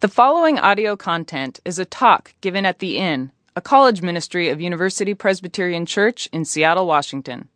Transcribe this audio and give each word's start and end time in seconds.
The 0.00 0.06
following 0.06 0.60
audio 0.60 0.94
content 0.94 1.58
is 1.64 1.80
a 1.80 1.84
talk 1.84 2.32
given 2.40 2.64
at 2.64 2.78
The 2.78 2.98
Inn, 2.98 3.32
a 3.56 3.60
college 3.60 4.00
ministry 4.00 4.48
of 4.48 4.60
University 4.60 5.12
Presbyterian 5.12 5.86
Church 5.86 6.28
in 6.32 6.44
Seattle, 6.44 6.86
Washington. 6.86 7.48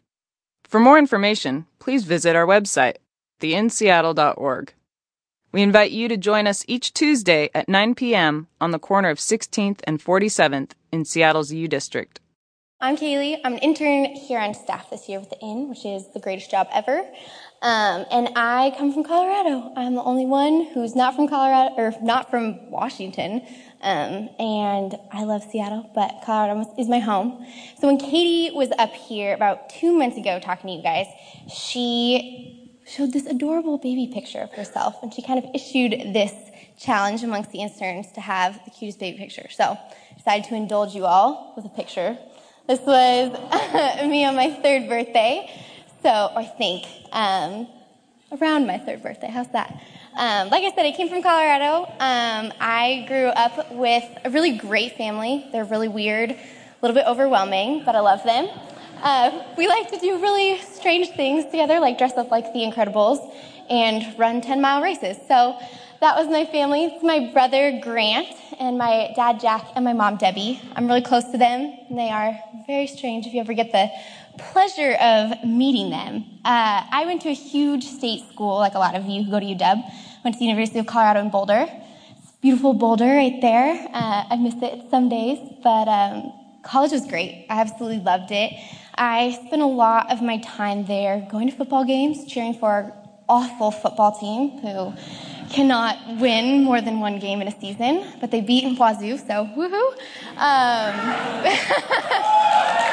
For 0.65 0.81
more 0.81 0.99
information, 0.99 1.67
please 1.79 2.03
visit 2.03 2.35
our 2.35 2.45
website, 2.45 2.97
theinnseattle.org. 3.41 4.75
We 5.53 5.63
invite 5.63 5.93
you 5.93 6.09
to 6.09 6.17
join 6.17 6.49
us 6.49 6.65
each 6.67 6.93
Tuesday 6.93 7.49
at 7.55 7.69
9 7.69 7.95
p.m. 7.95 8.49
on 8.61 8.73
the 8.73 8.81
corner 8.81 9.11
of 9.11 9.19
16th 9.19 9.79
and 9.85 10.03
47th 10.03 10.73
in 10.91 11.05
Seattle's 11.05 11.53
U 11.53 11.69
District. 11.69 12.19
I'm 12.81 12.97
Kaylee. 12.97 13.39
I'm 13.45 13.53
an 13.53 13.61
intern 13.61 14.07
here 14.07 14.41
on 14.41 14.55
staff 14.55 14.91
this 14.91 15.09
year 15.09 15.21
with 15.21 15.31
the 15.31 15.39
Inn, 15.39 15.69
which 15.69 15.87
is 15.87 16.13
the 16.13 16.19
greatest 16.19 16.51
job 16.51 16.67
ever. 16.73 17.05
Um, 17.63 18.07
and 18.11 18.31
I 18.35 18.75
come 18.77 18.93
from 18.93 19.05
Colorado. 19.05 19.73
I'm 19.77 19.95
the 19.95 20.03
only 20.03 20.27
one 20.27 20.67
who's 20.75 20.97
not 20.97 21.15
from 21.15 21.29
Colorado 21.29 21.75
or 21.77 21.95
not 22.03 22.29
from 22.29 22.69
Washington. 22.73 23.47
Um, 23.81 24.31
and 24.41 24.99
I 25.13 25.23
love 25.23 25.45
Seattle, 25.45 25.89
but 25.95 26.23
Colorado 26.25 26.75
is 26.77 26.89
my 26.89 26.99
home. 26.99 27.47
So 27.81 27.87
when 27.87 27.99
Katie 27.99 28.53
was 28.53 28.71
up 28.79 28.93
here 28.93 29.33
about 29.33 29.71
two 29.71 29.93
months 29.93 30.17
ago 30.17 30.41
talking 30.41 30.71
to 30.71 30.77
you 30.77 30.83
guys, 30.83 31.07
she 31.49 32.73
showed 32.85 33.13
this 33.13 33.27
adorable 33.27 33.79
baby 33.79 34.11
picture 34.13 34.41
of 34.41 34.53
herself, 34.55 34.97
and 35.01 35.15
she 35.15 35.23
kind 35.23 35.39
of 35.39 35.49
issued 35.55 35.93
this 36.13 36.33
challenge 36.77 37.23
amongst 37.23 37.53
the 37.53 37.61
interns 37.61 38.11
to 38.13 38.21
have 38.21 38.59
the 38.65 38.73
cutest 38.73 38.99
baby 38.99 39.19
picture. 39.19 39.49
So 39.51 39.65
I 39.65 40.15
decided 40.17 40.49
to 40.49 40.57
indulge 40.57 40.97
you 40.97 41.05
all 41.05 41.53
with 41.55 41.65
a 41.65 41.69
picture. 41.69 42.19
This 42.67 42.81
was 42.81 43.33
me 44.09 44.25
on 44.25 44.35
my 44.35 44.51
third 44.51 44.89
birthday. 44.89 45.49
So, 46.03 46.33
I 46.35 46.45
think, 46.45 46.85
um, 47.13 47.69
around 48.33 48.67
my 48.67 48.77
third 48.77 49.05
birthday. 49.05 49.29
How's 49.29 49.47
that? 49.53 49.81
Um, 50.17 50.49
like 50.49 50.65
I 50.65 50.75
said, 50.75 50.85
I 50.85 50.91
came 50.91 51.09
from 51.09 51.23
Colorado. 51.23 51.85
Um, 52.01 52.53
I 52.61 53.05
grew 53.07 53.29
up 53.29 53.71
with 53.71 54.05
a 54.25 54.31
really 54.31 54.57
great 54.57 54.97
family. 54.97 55.47
They're 55.53 55.65
really 55.65 55.87
weird, 55.87 56.33
a 56.33 56.37
little 56.83 56.95
bit 56.95 57.07
overwhelming, 57.07 57.85
but 57.85 57.95
I 57.95 58.01
love 58.01 58.25
them. 58.25 58.49
Uh, 59.01 59.45
we 59.57 59.69
like 59.69 59.93
to 59.93 59.99
do 59.99 60.21
really 60.21 60.61
strange 60.63 61.11
things 61.11 61.45
together, 61.45 61.79
like 61.79 61.99
dress 61.99 62.17
up 62.17 62.33
like 62.33 62.53
the 62.53 62.61
Incredibles 62.61 63.33
and 63.71 64.19
run 64.19 64.41
10 64.41 64.61
mile 64.61 64.83
races. 64.83 65.17
So 65.29 65.57
that 66.01 66.17
was 66.17 66.27
my 66.27 66.45
family. 66.47 66.87
It's 66.87 67.05
my 67.05 67.31
brother 67.33 67.79
Grant 67.81 68.27
and 68.59 68.77
my 68.77 69.13
dad 69.15 69.39
Jack 69.39 69.67
and 69.77 69.85
my 69.85 69.93
mom 69.93 70.17
Debbie. 70.17 70.61
I'm 70.75 70.89
really 70.89 71.03
close 71.03 71.25
to 71.31 71.39
them, 71.39 71.79
and 71.89 71.97
they 71.97 72.11
are 72.11 72.37
very 72.67 72.89
strange 72.89 73.27
if 73.27 73.35
you 73.35 73.41
ever 73.41 73.55
get 73.55 73.71
the 73.71 73.89
pleasure 74.39 74.93
of 74.95 75.45
meeting 75.45 75.91
them. 75.91 76.25
Uh, 76.45 76.85
I 76.91 77.05
went 77.07 77.23
to 77.23 77.29
a 77.29 77.35
huge 77.35 77.85
state 77.85 78.29
school, 78.33 78.57
like 78.57 78.75
a 78.75 78.79
lot 78.79 78.95
of 78.95 79.07
you 79.07 79.23
who 79.25 79.31
go 79.31 79.41
to 79.41 79.47
UW. 79.47 79.83
Went 80.25 80.35
to 80.35 80.39
the 80.39 80.45
University 80.45 80.79
of 80.79 80.87
Colorado 80.87 81.21
in 81.21 81.31
Boulder. 81.31 81.67
It's 82.19 82.33
beautiful 82.41 82.75
Boulder 82.75 83.07
right 83.07 83.41
there. 83.41 83.73
Uh, 83.93 84.25
I 84.31 84.37
miss 84.37 84.55
it 84.63 84.89
some 84.91 85.09
days, 85.09 85.39
but 85.63 85.89
um, 85.89 86.33
college 86.63 86.93
was 86.93 87.07
great. 87.07 87.47
I 87.51 87.61
absolutely 87.61 88.01
loved 88.01 88.31
it. 88.31 88.53
I 88.95 89.39
spent 89.47 89.63
a 89.63 89.67
lot 89.67 90.13
of 90.13 90.23
my 90.23 90.39
time 90.39 90.85
there 90.87 91.27
going 91.31 91.51
to 91.51 91.57
football 91.57 91.85
games, 91.85 92.27
cheering 92.27 92.55
for 92.55 92.69
our 92.69 92.95
awful 93.29 93.71
football 93.71 94.19
team 94.19 94.59
who 94.59 94.93
cannot 95.51 95.97
win 96.19 96.63
more 96.63 96.81
than 96.81 97.01
one 97.01 97.19
game 97.19 97.41
in 97.41 97.49
a 97.49 97.61
season, 97.61 98.07
but 98.21 98.31
they 98.31 98.41
beat 98.41 98.65
in 98.65 98.77
Wazoo, 98.77 99.19
so 99.19 99.49
woohoo. 99.57 99.93
Um, 100.37 100.95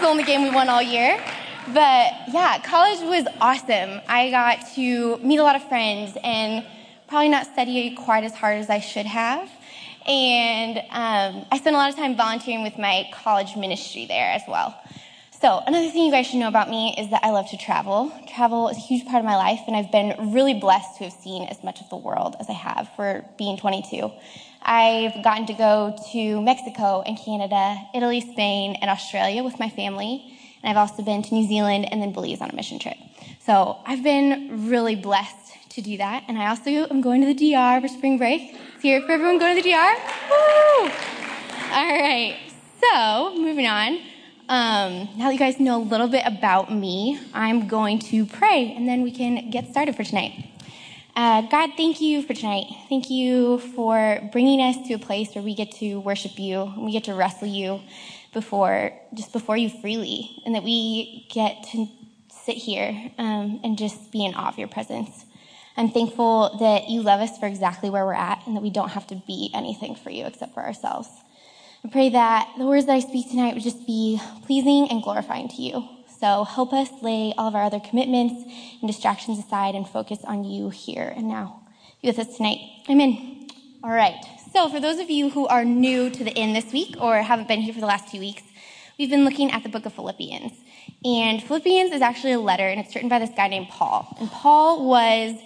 the 0.00 0.06
only 0.06 0.24
game 0.24 0.42
we 0.42 0.50
won 0.50 0.68
all 0.68 0.82
year. 0.82 1.22
But 1.66 2.12
yeah, 2.32 2.60
college 2.64 3.00
was 3.00 3.26
awesome. 3.40 4.00
I 4.08 4.30
got 4.30 4.66
to 4.74 5.18
meet 5.18 5.38
a 5.38 5.42
lot 5.42 5.56
of 5.56 5.68
friends 5.68 6.16
and 6.24 6.64
probably 7.06 7.28
not 7.28 7.46
study 7.46 7.94
quite 7.94 8.24
as 8.24 8.34
hard 8.34 8.58
as 8.58 8.70
I 8.70 8.80
should 8.80 9.06
have. 9.06 9.50
And 10.06 10.78
um, 10.78 11.46
I 11.52 11.58
spent 11.58 11.76
a 11.76 11.78
lot 11.78 11.90
of 11.90 11.96
time 11.96 12.16
volunteering 12.16 12.62
with 12.62 12.78
my 12.78 13.10
college 13.12 13.56
ministry 13.56 14.06
there 14.06 14.32
as 14.32 14.42
well. 14.48 14.74
So, 15.40 15.62
another 15.66 15.88
thing 15.90 16.04
you 16.04 16.10
guys 16.10 16.26
should 16.26 16.38
know 16.38 16.48
about 16.48 16.68
me 16.68 16.94
is 16.98 17.10
that 17.10 17.20
I 17.22 17.30
love 17.30 17.48
to 17.50 17.56
travel. 17.56 18.12
Travel 18.34 18.68
is 18.68 18.76
a 18.76 18.80
huge 18.80 19.06
part 19.06 19.20
of 19.20 19.24
my 19.24 19.36
life, 19.36 19.60
and 19.66 19.74
I've 19.74 19.90
been 19.90 20.32
really 20.32 20.52
blessed 20.52 20.98
to 20.98 21.04
have 21.04 21.14
seen 21.14 21.44
as 21.48 21.64
much 21.64 21.80
of 21.80 21.88
the 21.88 21.96
world 21.96 22.36
as 22.40 22.50
I 22.50 22.52
have 22.52 22.90
for 22.94 23.24
being 23.38 23.56
22. 23.56 24.10
I've 24.62 25.24
gotten 25.24 25.46
to 25.46 25.54
go 25.54 25.96
to 26.12 26.40
Mexico 26.42 27.02
and 27.02 27.18
Canada, 27.18 27.76
Italy, 27.94 28.20
Spain, 28.20 28.76
and 28.80 28.90
Australia 28.90 29.42
with 29.42 29.58
my 29.58 29.68
family. 29.68 30.36
And 30.62 30.70
I've 30.70 30.76
also 30.76 31.02
been 31.02 31.22
to 31.22 31.34
New 31.34 31.48
Zealand 31.48 31.90
and 31.90 32.02
then 32.02 32.12
Belize 32.12 32.40
on 32.40 32.50
a 32.50 32.54
mission 32.54 32.78
trip. 32.78 32.96
So 33.40 33.78
I've 33.86 34.02
been 34.02 34.68
really 34.68 34.96
blessed 34.96 35.56
to 35.70 35.80
do 35.80 35.96
that. 35.96 36.24
And 36.28 36.38
I 36.38 36.48
also 36.48 36.70
am 36.70 37.00
going 37.00 37.20
to 37.22 37.32
the 37.32 37.52
DR 37.52 37.80
for 37.80 37.88
spring 37.88 38.18
break. 38.18 38.54
It's 38.74 38.82
here 38.82 39.00
for 39.00 39.12
everyone 39.12 39.38
going 39.38 39.56
to 39.56 39.62
the 39.62 39.70
DR. 39.70 39.94
Woo! 40.30 40.90
All 41.72 42.00
right. 42.00 42.36
So 42.80 43.36
moving 43.36 43.66
on. 43.66 43.98
Um, 44.48 45.08
now 45.16 45.26
that 45.26 45.32
you 45.32 45.38
guys 45.38 45.60
know 45.60 45.80
a 45.80 45.84
little 45.84 46.08
bit 46.08 46.24
about 46.26 46.72
me, 46.72 47.20
I'm 47.32 47.68
going 47.68 48.00
to 48.00 48.26
pray 48.26 48.74
and 48.76 48.88
then 48.88 49.02
we 49.02 49.12
can 49.12 49.48
get 49.50 49.68
started 49.68 49.94
for 49.94 50.02
tonight. 50.02 50.50
Uh, 51.16 51.42
God, 51.42 51.70
thank 51.76 52.00
you 52.00 52.22
for 52.22 52.34
tonight. 52.34 52.66
Thank 52.88 53.10
you 53.10 53.58
for 53.58 54.20
bringing 54.32 54.60
us 54.60 54.76
to 54.86 54.94
a 54.94 54.98
place 54.98 55.34
where 55.34 55.42
we 55.42 55.54
get 55.54 55.72
to 55.72 55.98
worship 56.00 56.38
you 56.38 56.62
and 56.62 56.84
we 56.84 56.92
get 56.92 57.04
to 57.04 57.14
wrestle 57.14 57.48
you 57.48 57.80
before, 58.32 58.92
just 59.14 59.32
before 59.32 59.56
you 59.56 59.68
freely, 59.68 60.40
and 60.46 60.54
that 60.54 60.62
we 60.62 61.26
get 61.28 61.64
to 61.72 61.88
sit 62.44 62.56
here 62.56 63.10
um, 63.18 63.60
and 63.64 63.76
just 63.76 64.12
be 64.12 64.24
in 64.24 64.34
awe 64.34 64.48
of 64.48 64.58
your 64.58 64.68
presence. 64.68 65.24
I'm 65.76 65.90
thankful 65.90 66.56
that 66.60 66.88
you 66.88 67.02
love 67.02 67.20
us 67.20 67.38
for 67.38 67.46
exactly 67.46 67.90
where 67.90 68.04
we're 68.04 68.14
at 68.14 68.46
and 68.46 68.54
that 68.56 68.62
we 68.62 68.70
don't 68.70 68.90
have 68.90 69.06
to 69.08 69.16
be 69.26 69.50
anything 69.52 69.96
for 69.96 70.10
you 70.10 70.26
except 70.26 70.54
for 70.54 70.62
ourselves. 70.62 71.08
I 71.84 71.88
pray 71.88 72.10
that 72.10 72.54
the 72.56 72.66
words 72.66 72.86
that 72.86 72.92
I 72.92 73.00
speak 73.00 73.30
tonight 73.30 73.54
would 73.54 73.64
just 73.64 73.84
be 73.86 74.20
pleasing 74.44 74.88
and 74.90 75.02
glorifying 75.02 75.48
to 75.48 75.62
you. 75.62 75.88
So 76.20 76.44
help 76.44 76.74
us 76.74 76.90
lay 77.00 77.32
all 77.38 77.48
of 77.48 77.54
our 77.54 77.64
other 77.64 77.80
commitments 77.80 78.44
and 78.82 78.86
distractions 78.86 79.38
aside 79.38 79.74
and 79.74 79.88
focus 79.88 80.18
on 80.24 80.44
you 80.44 80.68
here 80.68 81.14
and 81.16 81.26
now. 81.26 81.62
Be 82.02 82.08
with 82.08 82.18
us 82.18 82.36
tonight. 82.36 82.58
Amen. 82.90 83.48
All 83.82 83.90
right. 83.90 84.22
So 84.52 84.68
for 84.68 84.80
those 84.80 84.98
of 84.98 85.08
you 85.08 85.30
who 85.30 85.46
are 85.46 85.64
new 85.64 86.10
to 86.10 86.22
the 86.22 86.32
inn 86.32 86.52
this 86.52 86.74
week 86.74 86.94
or 87.00 87.22
haven't 87.22 87.48
been 87.48 87.62
here 87.62 87.72
for 87.72 87.80
the 87.80 87.86
last 87.86 88.12
two 88.12 88.18
weeks, 88.18 88.42
we've 88.98 89.08
been 89.08 89.24
looking 89.24 89.50
at 89.50 89.62
the 89.62 89.70
book 89.70 89.86
of 89.86 89.94
Philippians. 89.94 90.52
And 91.06 91.42
Philippians 91.42 91.90
is 91.90 92.02
actually 92.02 92.32
a 92.32 92.40
letter 92.40 92.68
and 92.68 92.78
it's 92.78 92.94
written 92.94 93.08
by 93.08 93.18
this 93.18 93.30
guy 93.34 93.48
named 93.48 93.68
Paul. 93.70 94.14
And 94.20 94.30
Paul 94.30 94.86
was 94.86 95.36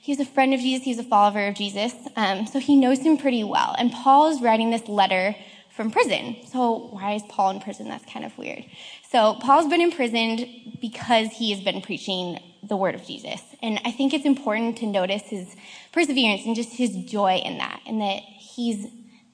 he 0.00 0.10
was 0.10 0.18
a 0.18 0.26
friend 0.26 0.52
of 0.52 0.60
Jesus. 0.60 0.84
He 0.84 0.90
was 0.90 0.98
a 0.98 1.08
follower 1.08 1.46
of 1.46 1.54
Jesus. 1.54 1.94
Um, 2.16 2.46
so 2.46 2.58
he 2.58 2.74
knows 2.76 2.98
him 2.98 3.16
pretty 3.16 3.44
well. 3.44 3.74
And 3.78 3.92
Paul 3.92 4.32
is 4.32 4.42
writing 4.42 4.70
this 4.70 4.86
letter 4.88 5.36
from 5.74 5.90
prison. 5.90 6.36
So 6.50 6.88
why 6.90 7.12
is 7.14 7.22
Paul 7.28 7.50
in 7.50 7.60
prison? 7.60 7.88
That's 7.88 8.04
kind 8.10 8.24
of 8.24 8.36
weird. 8.38 8.64
So 9.10 9.34
Paul's 9.34 9.68
been 9.68 9.80
imprisoned 9.80 10.78
because 10.80 11.28
he 11.32 11.52
has 11.52 11.62
been 11.62 11.82
preaching 11.82 12.38
the 12.62 12.76
word 12.76 12.94
of 12.94 13.04
Jesus. 13.04 13.40
And 13.62 13.80
I 13.84 13.90
think 13.90 14.14
it's 14.14 14.24
important 14.24 14.78
to 14.78 14.86
notice 14.86 15.22
his 15.22 15.54
perseverance 15.92 16.46
and 16.46 16.54
just 16.54 16.70
his 16.70 16.96
joy 17.04 17.42
in 17.44 17.58
that, 17.58 17.80
and 17.86 18.00
that 18.00 18.20
he's 18.22 18.86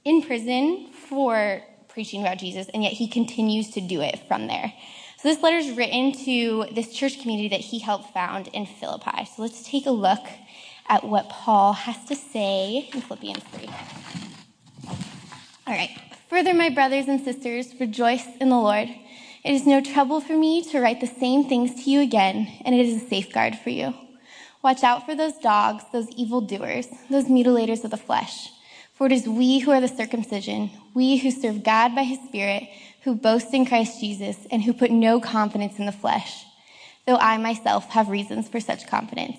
in 0.05 0.23
prison 0.23 0.91
for 1.09 1.63
preaching 1.89 2.23
about 2.23 2.39
Jesus, 2.39 2.69
and 2.73 2.83
yet 2.83 2.93
he 2.93 3.07
continues 3.09 3.71
to 3.71 3.81
do 3.81 4.01
it 4.01 4.21
from 4.27 4.47
there. 4.47 4.73
So 5.19 5.29
this 5.29 5.43
letter 5.43 5.57
is 5.57 5.77
written 5.77 6.13
to 6.25 6.67
this 6.73 6.93
church 6.95 7.21
community 7.21 7.49
that 7.51 7.61
he 7.61 7.79
helped 7.79 8.15
found 8.15 8.49
in 8.49 8.65
Philippi. 8.65 9.27
So 9.27 9.43
let's 9.43 9.63
take 9.63 9.87
a 9.87 9.91
look 9.91 10.25
at 10.89 11.05
what 11.05 11.29
Paul 11.29 11.75
has 11.75 12.03
to 12.07 12.17
say 12.17 12.89
in 12.93 13.03
Philippians 13.03 13.43
3. 13.45 13.69
All 15.67 15.75
right. 15.75 16.10
Further, 16.31 16.55
my 16.55 16.71
brothers 16.71 17.09
and 17.09 17.21
sisters, 17.21 17.75
rejoice 17.81 18.25
in 18.41 18.51
the 18.51 18.57
Lord. 18.57 18.89
It 19.45 19.53
is 19.53 19.67
no 19.67 19.81
trouble 19.81 20.21
for 20.21 20.39
me 20.39 20.63
to 20.71 20.79
write 20.81 21.01
the 21.01 21.09
same 21.09 21.49
things 21.49 21.83
to 21.83 21.91
you 21.91 22.01
again, 22.01 22.47
and 22.65 22.73
it 22.73 22.87
is 22.87 23.03
a 23.03 23.09
safeguard 23.09 23.57
for 23.57 23.71
you. 23.71 23.93
Watch 24.63 24.85
out 24.85 25.05
for 25.05 25.17
those 25.17 25.37
dogs, 25.39 25.83
those 25.93 26.09
evil 26.11 26.41
doers, 26.41 26.87
those 27.11 27.25
mutilators 27.25 27.83
of 27.83 27.91
the 27.91 27.97
flesh. 27.97 28.49
For 28.95 29.09
it 29.09 29.13
is 29.13 29.27
we 29.27 29.59
who 29.59 29.73
are 29.73 29.81
the 29.81 29.89
circumcision, 29.89 30.71
we 30.95 31.17
who 31.17 31.33
serve 31.33 31.65
God 31.65 31.97
by 31.97 32.05
his 32.05 32.21
Spirit, 32.29 32.63
who 33.03 33.17
boast 33.17 33.53
in 33.53 33.67
Christ 33.67 33.99
Jesus, 33.99 34.37
and 34.53 34.63
who 34.63 34.73
put 34.73 34.93
no 34.93 35.19
confidence 35.19 35.81
in 35.81 35.87
the 35.87 35.91
flesh, 35.91 36.45
though 37.09 37.17
I 37.17 37.39
myself 37.39 37.91
have 37.91 38.09
reasons 38.09 38.49
for 38.49 38.61
such 38.61 38.87
confidence. 38.87 39.39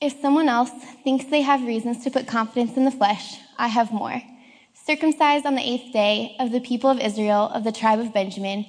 If 0.00 0.20
someone 0.20 0.48
else 0.48 0.70
thinks 1.02 1.24
they 1.24 1.42
have 1.42 1.66
reasons 1.66 2.04
to 2.04 2.12
put 2.12 2.28
confidence 2.28 2.76
in 2.76 2.84
the 2.84 2.92
flesh, 2.92 3.38
I 3.58 3.66
have 3.66 3.92
more 3.92 4.22
circumcised 4.88 5.44
on 5.44 5.54
the 5.54 5.60
eighth 5.60 5.92
day 5.92 6.34
of 6.40 6.50
the 6.50 6.60
people 6.60 6.88
of 6.88 6.98
Israel 6.98 7.50
of 7.52 7.62
the 7.62 7.70
tribe 7.70 7.98
of 7.98 8.14
Benjamin, 8.14 8.64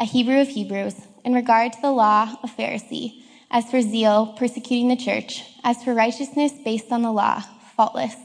a 0.00 0.04
Hebrew 0.04 0.40
of 0.40 0.48
Hebrews, 0.48 0.96
in 1.24 1.32
regard 1.32 1.72
to 1.72 1.80
the 1.80 1.92
law, 1.92 2.36
a 2.42 2.48
Pharisee, 2.48 3.22
as 3.52 3.70
for 3.70 3.80
zeal, 3.80 4.34
persecuting 4.36 4.88
the 4.88 4.96
church, 4.96 5.44
as 5.62 5.84
for 5.84 5.94
righteousness 5.94 6.50
based 6.64 6.90
on 6.90 7.02
the 7.02 7.12
law, 7.12 7.44
faultless. 7.76 8.16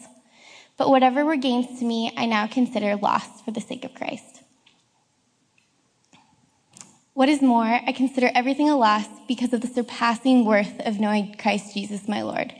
But 0.75 0.89
whatever 0.89 1.23
were 1.23 1.35
gains 1.35 1.77
to 1.77 1.85
me, 1.85 2.11
I 2.17 2.25
now 2.25 2.47
consider 2.47 2.95
loss 2.95 3.41
for 3.43 3.51
the 3.51 3.61
sake 3.61 3.85
of 3.85 3.93
Christ. 3.93 4.41
What 7.13 7.29
is 7.29 7.43
more, 7.43 7.79
I 7.85 7.91
consider 7.91 8.31
everything 8.33 8.71
a 8.71 8.75
loss 8.75 9.07
because 9.27 9.53
of 9.53 9.61
the 9.61 9.67
surpassing 9.67 10.45
worth 10.45 10.79
of 10.79 10.99
knowing 10.99 11.35
Christ 11.37 11.75
Jesus 11.75 12.07
my 12.07 12.23
Lord 12.23 12.55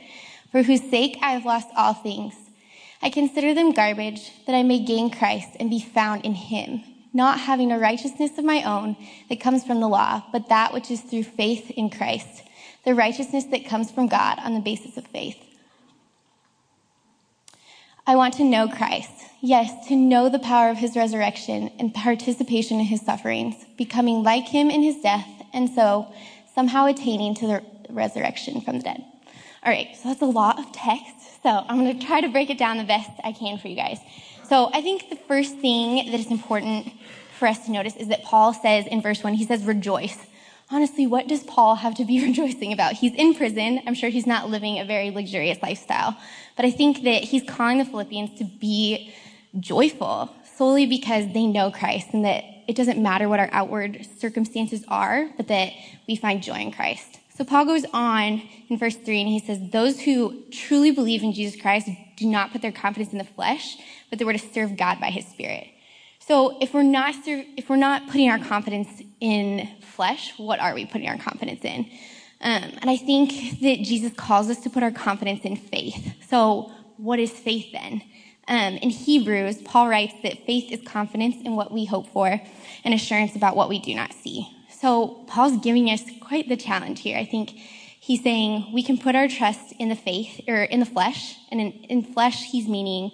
for 0.52 0.62
whose 0.62 0.88
sake 0.88 1.18
I 1.20 1.32
have 1.32 1.44
lost 1.44 1.68
all 1.76 1.92
things. 1.92 2.34
I 3.02 3.10
consider 3.10 3.54
them 3.54 3.72
garbage 3.72 4.32
that 4.46 4.54
I 4.54 4.62
may 4.62 4.78
gain 4.78 5.10
Christ 5.10 5.50
and 5.60 5.70
be 5.70 5.80
found 5.80 6.24
in 6.24 6.34
him, 6.34 6.82
not 7.12 7.40
having 7.40 7.70
a 7.70 7.78
righteousness 7.78 8.38
of 8.38 8.44
my 8.44 8.62
own 8.62 8.96
that 9.28 9.40
comes 9.40 9.64
from 9.64 9.80
the 9.80 9.88
law, 9.88 10.22
but 10.32 10.48
that 10.48 10.72
which 10.72 10.90
is 10.90 11.00
through 11.02 11.24
faith 11.24 11.70
in 11.70 11.90
Christ, 11.90 12.42
the 12.84 12.94
righteousness 12.94 13.44
that 13.46 13.66
comes 13.66 13.90
from 13.90 14.06
God 14.06 14.38
on 14.38 14.54
the 14.54 14.60
basis 14.60 14.96
of 14.96 15.06
faith. 15.06 15.36
I 18.06 18.14
want 18.14 18.34
to 18.34 18.44
know 18.44 18.68
Christ. 18.68 19.10
Yes, 19.40 19.88
to 19.88 19.96
know 19.96 20.28
the 20.28 20.38
power 20.38 20.70
of 20.70 20.78
his 20.78 20.96
resurrection 20.96 21.70
and 21.78 21.92
participation 21.92 22.78
in 22.78 22.86
his 22.86 23.00
sufferings, 23.00 23.56
becoming 23.76 24.22
like 24.22 24.46
him 24.46 24.70
in 24.70 24.82
his 24.82 25.00
death, 25.00 25.28
and 25.52 25.68
so 25.68 26.12
somehow 26.54 26.86
attaining 26.86 27.34
to 27.34 27.46
the 27.46 27.62
resurrection 27.90 28.60
from 28.60 28.78
the 28.78 28.84
dead. 28.84 29.04
All 29.64 29.72
right, 29.72 29.88
so 29.96 30.08
that's 30.08 30.22
a 30.22 30.26
lot 30.26 30.58
of 30.58 30.70
text. 30.72 31.14
So 31.46 31.64
I'm 31.68 31.78
going 31.78 31.96
to 31.96 32.04
try 32.04 32.20
to 32.20 32.28
break 32.28 32.50
it 32.50 32.58
down 32.58 32.76
the 32.76 32.82
best 32.82 33.08
I 33.22 33.30
can 33.30 33.58
for 33.58 33.68
you 33.68 33.76
guys. 33.76 34.00
So 34.48 34.68
I 34.74 34.82
think 34.82 35.10
the 35.10 35.14
first 35.28 35.56
thing 35.58 36.10
that 36.10 36.18
is 36.18 36.28
important 36.28 36.92
for 37.38 37.46
us 37.46 37.66
to 37.66 37.70
notice 37.70 37.94
is 37.94 38.08
that 38.08 38.24
Paul 38.24 38.52
says 38.52 38.84
in 38.88 39.00
verse 39.00 39.22
1, 39.22 39.34
he 39.34 39.44
says, 39.44 39.62
rejoice 39.62 40.26
honestly, 40.72 41.06
what 41.06 41.28
does 41.28 41.44
Paul 41.44 41.76
have 41.76 41.94
to 41.94 42.04
be 42.04 42.20
rejoicing 42.26 42.72
about? 42.72 42.94
He's 42.94 43.14
in 43.14 43.32
prison. 43.34 43.80
I'm 43.86 43.94
sure 43.94 44.10
he's 44.10 44.26
not 44.26 44.50
living 44.50 44.80
a 44.80 44.84
very 44.84 45.12
luxurious 45.12 45.62
lifestyle. 45.62 46.16
But 46.56 46.64
I 46.64 46.72
think 46.72 47.04
that 47.04 47.22
he's 47.22 47.48
calling 47.48 47.78
the 47.78 47.84
Philippians 47.84 48.36
to 48.40 48.44
be 48.44 49.14
joyful 49.60 50.34
solely 50.56 50.86
because 50.86 51.32
they 51.32 51.46
know 51.46 51.70
Christ 51.70 52.08
and 52.12 52.24
that 52.24 52.42
it 52.66 52.74
doesn't 52.74 53.00
matter 53.00 53.28
what 53.28 53.38
our 53.38 53.50
outward 53.52 54.04
circumstances 54.18 54.84
are, 54.88 55.30
but 55.36 55.46
that 55.46 55.72
we 56.08 56.16
find 56.16 56.42
joy 56.42 56.56
in 56.56 56.72
Christ. 56.72 57.15
So 57.36 57.44
Paul 57.44 57.66
goes 57.66 57.84
on 57.92 58.42
in 58.68 58.78
verse 58.78 58.96
3 58.96 59.20
and 59.20 59.28
he 59.28 59.40
says, 59.40 59.60
Those 59.70 60.00
who 60.00 60.44
truly 60.50 60.90
believe 60.90 61.22
in 61.22 61.32
Jesus 61.32 61.60
Christ 61.60 61.88
do 62.16 62.26
not 62.26 62.50
put 62.50 62.62
their 62.62 62.72
confidence 62.72 63.12
in 63.12 63.18
the 63.18 63.24
flesh, 63.24 63.76
but 64.08 64.18
they 64.18 64.24
were 64.24 64.32
to 64.32 64.38
serve 64.38 64.76
God 64.76 65.00
by 65.00 65.10
his 65.10 65.26
Spirit. 65.26 65.66
So 66.18 66.58
if 66.60 66.72
we're 66.72 66.82
not 66.82 67.14
if 67.26 67.68
we're 67.68 67.76
not 67.76 68.06
putting 68.06 68.30
our 68.30 68.38
confidence 68.38 69.02
in 69.20 69.68
flesh, 69.80 70.32
what 70.38 70.60
are 70.60 70.74
we 70.74 70.86
putting 70.86 71.08
our 71.08 71.18
confidence 71.18 71.62
in? 71.62 71.84
Um, 72.40 72.62
and 72.80 72.90
I 72.90 72.96
think 72.96 73.60
that 73.60 73.82
Jesus 73.82 74.12
calls 74.14 74.48
us 74.48 74.60
to 74.60 74.70
put 74.70 74.82
our 74.82 74.90
confidence 74.90 75.44
in 75.44 75.56
faith. 75.56 76.14
So 76.28 76.72
what 76.96 77.18
is 77.18 77.30
faith 77.30 77.70
then? 77.72 78.02
Um, 78.48 78.74
in 78.78 78.90
Hebrews, 78.90 79.58
Paul 79.62 79.88
writes 79.88 80.14
that 80.22 80.46
faith 80.46 80.72
is 80.72 80.80
confidence 80.86 81.36
in 81.44 81.54
what 81.54 81.70
we 81.70 81.84
hope 81.84 82.08
for 82.08 82.40
and 82.84 82.94
assurance 82.94 83.36
about 83.36 83.56
what 83.56 83.68
we 83.68 83.78
do 83.78 83.94
not 83.94 84.12
see. 84.12 84.55
So 84.86 85.24
Paul's 85.26 85.56
giving 85.64 85.90
us 85.90 86.04
quite 86.20 86.48
the 86.48 86.56
challenge 86.56 87.00
here. 87.00 87.18
I 87.18 87.24
think 87.24 87.50
he's 87.50 88.22
saying 88.22 88.70
we 88.72 88.84
can 88.84 88.96
put 88.98 89.16
our 89.16 89.26
trust 89.26 89.72
in 89.80 89.88
the 89.88 89.96
faith 89.96 90.42
or 90.46 90.62
in 90.62 90.78
the 90.78 90.86
flesh, 90.86 91.34
and 91.50 91.60
in, 91.60 91.72
in 91.90 92.02
flesh, 92.04 92.44
he's 92.52 92.68
meaning 92.68 93.10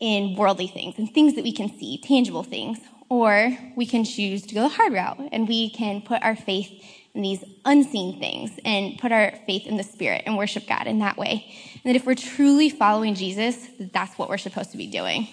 in 0.00 0.34
worldly 0.34 0.66
things 0.66 0.98
and 0.98 1.08
things 1.08 1.36
that 1.36 1.44
we 1.44 1.52
can 1.52 1.68
see, 1.78 1.98
tangible 1.98 2.42
things. 2.42 2.80
Or 3.08 3.56
we 3.76 3.86
can 3.86 4.02
choose 4.02 4.42
to 4.46 4.54
go 4.56 4.62
the 4.62 4.68
hard 4.68 4.94
route 4.94 5.28
and 5.30 5.46
we 5.46 5.70
can 5.70 6.02
put 6.02 6.24
our 6.24 6.34
faith 6.34 6.72
in 7.14 7.22
these 7.22 7.44
unseen 7.64 8.18
things 8.18 8.58
and 8.64 8.98
put 8.98 9.12
our 9.12 9.30
faith 9.46 9.64
in 9.64 9.76
the 9.76 9.84
Spirit 9.84 10.24
and 10.26 10.36
worship 10.36 10.66
God 10.66 10.88
in 10.88 10.98
that 10.98 11.16
way. 11.16 11.46
And 11.84 11.84
that 11.84 11.94
if 11.94 12.04
we're 12.04 12.16
truly 12.16 12.68
following 12.68 13.14
Jesus, 13.14 13.64
that's 13.78 14.18
what 14.18 14.28
we're 14.28 14.38
supposed 14.38 14.72
to 14.72 14.76
be 14.76 14.88
doing. 14.88 15.28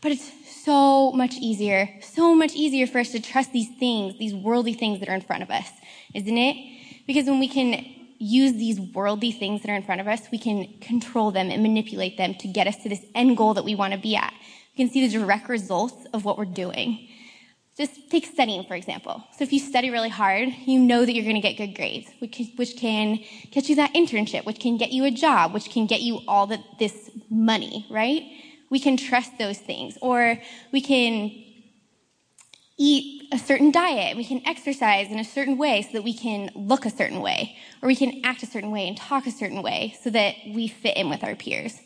But 0.00 0.10
it's 0.10 0.28
so 0.68 1.12
much 1.12 1.34
easier, 1.36 1.88
so 2.02 2.34
much 2.34 2.52
easier 2.54 2.86
for 2.86 2.98
us 2.98 3.10
to 3.10 3.20
trust 3.20 3.52
these 3.54 3.70
things, 3.78 4.18
these 4.18 4.34
worldly 4.34 4.74
things 4.74 5.00
that 5.00 5.08
are 5.08 5.14
in 5.14 5.22
front 5.22 5.42
of 5.42 5.50
us, 5.50 5.70
isn't 6.14 6.36
it? 6.36 6.56
Because 7.06 7.24
when 7.24 7.38
we 7.38 7.48
can 7.48 7.86
use 8.18 8.52
these 8.52 8.78
worldly 8.78 9.32
things 9.32 9.62
that 9.62 9.70
are 9.70 9.74
in 9.74 9.82
front 9.82 10.02
of 10.02 10.06
us, 10.06 10.20
we 10.30 10.38
can 10.38 10.68
control 10.80 11.30
them 11.30 11.50
and 11.50 11.62
manipulate 11.62 12.18
them 12.18 12.34
to 12.34 12.46
get 12.48 12.66
us 12.66 12.76
to 12.82 12.90
this 12.90 13.02
end 13.14 13.38
goal 13.38 13.54
that 13.54 13.64
we 13.64 13.74
want 13.74 13.94
to 13.94 13.98
be 13.98 14.14
at. 14.14 14.34
We 14.76 14.84
can 14.84 14.92
see 14.92 15.06
the 15.06 15.18
direct 15.18 15.48
results 15.48 16.06
of 16.12 16.26
what 16.26 16.36
we're 16.36 16.44
doing. 16.44 17.08
Just 17.78 18.10
take 18.10 18.26
studying, 18.26 18.64
for 18.64 18.74
example. 18.74 19.24
So 19.38 19.44
if 19.44 19.54
you 19.54 19.60
study 19.60 19.88
really 19.88 20.10
hard, 20.10 20.50
you 20.66 20.80
know 20.80 21.06
that 21.06 21.14
you're 21.14 21.24
going 21.24 21.40
to 21.42 21.48
get 21.48 21.56
good 21.56 21.76
grades, 21.76 22.10
which, 22.18 22.76
can 22.76 23.20
get 23.52 23.70
you 23.70 23.76
that 23.76 23.94
internship, 23.94 24.44
which 24.44 24.60
can 24.60 24.76
get 24.76 24.92
you 24.92 25.04
a 25.04 25.10
job, 25.10 25.54
which 25.54 25.70
can 25.70 25.86
get 25.86 26.02
you 26.02 26.20
all 26.28 26.46
the, 26.46 26.62
this 26.78 27.10
money, 27.30 27.86
right? 27.88 28.22
We 28.70 28.80
can 28.80 28.96
trust 28.96 29.38
those 29.38 29.58
things. 29.58 29.98
Or 30.00 30.40
we 30.72 30.80
can 30.80 31.30
eat 32.78 33.28
a 33.32 33.38
certain 33.38 33.70
diet, 33.72 34.16
we 34.16 34.24
can 34.24 34.40
exercise 34.46 35.10
in 35.10 35.18
a 35.18 35.24
certain 35.24 35.58
way 35.58 35.82
so 35.82 35.90
that 35.92 36.04
we 36.04 36.14
can 36.14 36.50
look 36.54 36.86
a 36.86 36.90
certain 36.90 37.20
way, 37.20 37.56
or 37.82 37.88
we 37.88 37.96
can 37.96 38.20
act 38.24 38.42
a 38.42 38.46
certain 38.46 38.70
way 38.70 38.86
and 38.86 38.96
talk 38.96 39.26
a 39.26 39.32
certain 39.32 39.62
way 39.62 39.94
so 40.00 40.10
that 40.10 40.36
we 40.46 40.68
fit 40.68 40.96
in 40.96 41.10
with 41.10 41.24
our 41.24 41.34
peers. 41.34 41.80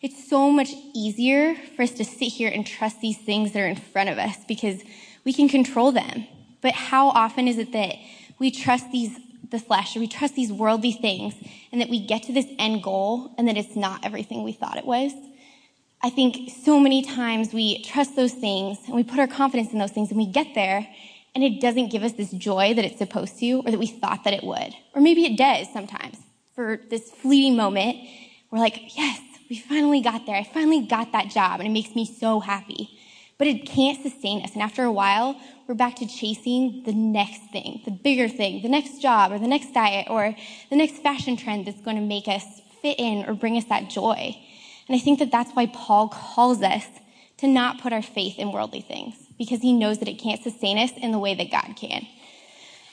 It's 0.00 0.28
so 0.28 0.50
much 0.50 0.70
easier 0.94 1.54
for 1.76 1.82
us 1.82 1.90
to 1.92 2.04
sit 2.04 2.28
here 2.28 2.48
and 2.48 2.66
trust 2.66 3.00
these 3.00 3.18
things 3.18 3.52
that 3.52 3.60
are 3.60 3.66
in 3.66 3.76
front 3.76 4.08
of 4.08 4.18
us 4.18 4.36
because 4.46 4.82
we 5.24 5.32
can 5.32 5.48
control 5.48 5.92
them. 5.92 6.26
But 6.62 6.72
how 6.72 7.08
often 7.10 7.46
is 7.46 7.58
it 7.58 7.72
that 7.72 7.96
we 8.38 8.50
trust 8.50 8.90
these 8.90 9.18
the 9.50 9.58
flesh 9.58 9.96
or 9.96 10.00
we 10.00 10.06
trust 10.06 10.34
these 10.34 10.52
worldly 10.52 10.92
things 10.92 11.34
and 11.72 11.80
that 11.80 11.88
we 11.88 12.04
get 12.04 12.22
to 12.24 12.32
this 12.32 12.46
end 12.58 12.82
goal 12.82 13.34
and 13.38 13.48
that 13.48 13.56
it's 13.56 13.74
not 13.74 14.04
everything 14.04 14.42
we 14.42 14.52
thought 14.52 14.76
it 14.76 14.84
was? 14.84 15.12
I 16.02 16.10
think 16.10 16.50
so 16.64 16.78
many 16.78 17.02
times 17.02 17.52
we 17.52 17.82
trust 17.82 18.14
those 18.14 18.32
things 18.32 18.78
and 18.86 18.94
we 18.94 19.02
put 19.02 19.18
our 19.18 19.26
confidence 19.26 19.72
in 19.72 19.78
those 19.78 19.90
things 19.90 20.10
and 20.10 20.18
we 20.18 20.26
get 20.26 20.54
there 20.54 20.86
and 21.34 21.42
it 21.42 21.60
doesn't 21.60 21.90
give 21.90 22.04
us 22.04 22.12
this 22.12 22.30
joy 22.30 22.74
that 22.74 22.84
it's 22.84 22.98
supposed 22.98 23.38
to 23.40 23.62
or 23.64 23.70
that 23.70 23.78
we 23.78 23.88
thought 23.88 24.24
that 24.24 24.32
it 24.32 24.44
would. 24.44 24.74
Or 24.94 25.00
maybe 25.00 25.24
it 25.24 25.36
does 25.36 25.72
sometimes 25.72 26.16
for 26.54 26.80
this 26.88 27.10
fleeting 27.10 27.56
moment. 27.56 27.96
We're 28.50 28.60
like, 28.60 28.96
yes, 28.96 29.20
we 29.50 29.58
finally 29.58 30.00
got 30.00 30.24
there. 30.24 30.36
I 30.36 30.44
finally 30.44 30.86
got 30.86 31.12
that 31.12 31.30
job 31.30 31.60
and 31.60 31.68
it 31.68 31.72
makes 31.72 31.94
me 31.96 32.04
so 32.04 32.40
happy. 32.40 32.90
But 33.36 33.48
it 33.48 33.66
can't 33.66 34.00
sustain 34.00 34.42
us. 34.42 34.52
And 34.54 34.62
after 34.62 34.84
a 34.84 34.92
while, 34.92 35.40
we're 35.66 35.74
back 35.74 35.96
to 35.96 36.06
chasing 36.06 36.82
the 36.84 36.92
next 36.92 37.40
thing, 37.52 37.82
the 37.84 37.90
bigger 37.90 38.28
thing, 38.28 38.62
the 38.62 38.68
next 38.68 39.00
job 39.02 39.32
or 39.32 39.38
the 39.38 39.46
next 39.46 39.74
diet 39.74 40.06
or 40.10 40.34
the 40.70 40.76
next 40.76 41.02
fashion 41.02 41.36
trend 41.36 41.66
that's 41.66 41.80
going 41.80 41.96
to 41.96 42.02
make 42.02 42.26
us 42.28 42.44
fit 42.82 42.98
in 42.98 43.28
or 43.28 43.34
bring 43.34 43.56
us 43.56 43.64
that 43.66 43.90
joy. 43.90 44.36
And 44.88 44.96
I 44.96 44.98
think 44.98 45.18
that 45.18 45.30
that's 45.30 45.52
why 45.52 45.66
Paul 45.66 46.08
calls 46.08 46.62
us 46.62 46.86
to 47.38 47.46
not 47.46 47.80
put 47.80 47.92
our 47.92 48.02
faith 48.02 48.38
in 48.38 48.52
worldly 48.52 48.80
things, 48.80 49.14
because 49.38 49.60
he 49.60 49.72
knows 49.72 49.98
that 49.98 50.08
it 50.08 50.18
can't 50.18 50.42
sustain 50.42 50.78
us 50.78 50.92
in 50.96 51.12
the 51.12 51.18
way 51.18 51.34
that 51.34 51.50
God 51.50 51.76
can. 51.76 52.06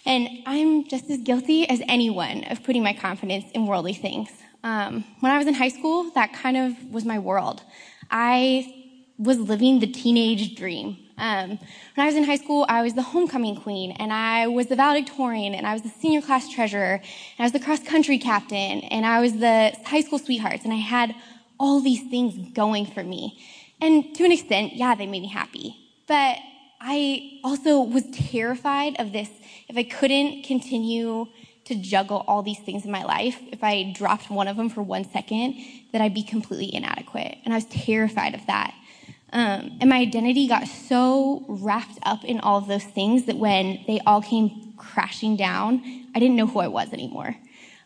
And 0.06 0.30
I'm 0.46 0.88
just 0.88 1.10
as 1.10 1.20
guilty 1.20 1.68
as 1.68 1.82
anyone 1.88 2.44
of 2.46 2.64
putting 2.64 2.84
my 2.84 2.94
confidence 2.94 3.46
in 3.54 3.66
worldly 3.66 3.94
things. 3.94 4.30
Um, 4.64 5.04
when 5.20 5.32
I 5.32 5.38
was 5.38 5.48
in 5.48 5.56
high 5.56 5.70
school, 5.70 6.12
that 6.12 6.34
kind 6.34 6.58
of 6.58 6.92
was 6.92 7.06
my 7.06 7.18
world. 7.18 7.64
I 8.12 8.92
was 9.18 9.40
living 9.40 9.80
the 9.80 9.88
teenage 9.88 10.56
dream. 10.56 10.98
Um, 11.18 11.52
when 11.96 12.04
I 12.04 12.06
was 12.06 12.16
in 12.16 12.24
high 12.26 12.36
school, 12.36 12.66
I 12.68 12.82
was 12.82 12.94
the 12.94 13.02
homecoming 13.02 13.56
queen, 13.56 13.92
and 13.94 14.12
I 14.12 14.48
was 14.48 14.68
the 14.68 14.76
valedictorian, 14.76 15.56
and 15.56 15.66
I 15.66 15.74
was 15.74 15.82
the 15.82 15.90
senior 15.90 16.22
class 16.22 16.50
treasurer, 16.50 16.96
and 16.96 17.40
I 17.40 17.44
was 17.44 17.54
the 17.54 17.60
cross 17.60 17.82
country 17.82 18.18
captain, 18.18 18.82
and 18.82 19.06
I 19.06 19.22
was 19.22 19.34
the 19.38 19.74
high 19.86 20.02
school 20.02 20.20
sweethearts, 20.20 20.66
and 20.66 20.74
I 20.74 20.78
had 20.78 21.16
all 21.60 21.82
these 21.82 22.10
things 22.10 22.52
going 22.54 22.86
for 22.86 23.04
me. 23.04 23.40
And 23.82 24.16
to 24.16 24.26
an 24.26 24.32
extent, 24.32 24.74
yeah, 24.74 24.96
they 24.96 25.06
made 25.06 25.22
me 25.22 25.28
happy. 25.28 25.76
But 26.08 26.38
I 26.80 27.40
also 27.44 27.82
was 27.82 28.04
terrified 28.12 28.96
of 29.00 29.12
this. 29.12 29.30
If 29.68 29.78
I 29.78 29.84
couldn't 29.84 30.44
continue 30.44 31.28
to 31.66 31.76
juggle 31.76 32.24
all 32.28 32.44
these 32.44 32.60
things 32.60 32.86
in 32.86 32.92
my 32.92 33.04
life, 33.04 33.40
if 33.52 33.64
I 33.64 33.92
dropped 33.96 34.30
one 34.30 34.48
of 34.48 34.56
them 34.56 34.70
for 34.70 34.84
one 34.84 35.10
second, 35.10 35.56
that 35.92 36.02
I'd 36.02 36.14
be 36.14 36.24
completely 36.24 36.74
inadequate. 36.74 37.40
And 37.44 37.54
I 37.54 37.58
was 37.58 37.66
terrified 37.66 38.36
of 38.36 38.46
that. 38.46 38.76
Um, 39.34 39.78
and 39.82 39.90
my 39.90 39.98
identity 39.98 40.48
got 40.48 40.68
so 40.68 41.44
wrapped 41.48 41.98
up 42.04 42.24
in 42.24 42.40
all 42.40 42.58
of 42.58 42.68
those 42.68 42.84
things 42.84 43.26
that 43.26 43.38
when 43.38 43.84
they 43.88 44.00
all 44.06 44.22
came 44.22 44.74
crashing 44.78 45.36
down, 45.36 45.82
I 46.14 46.20
didn't 46.20 46.36
know 46.36 46.48
who 46.48 46.60
I 46.60 46.68
was 46.68 46.94
anymore. 46.94 47.36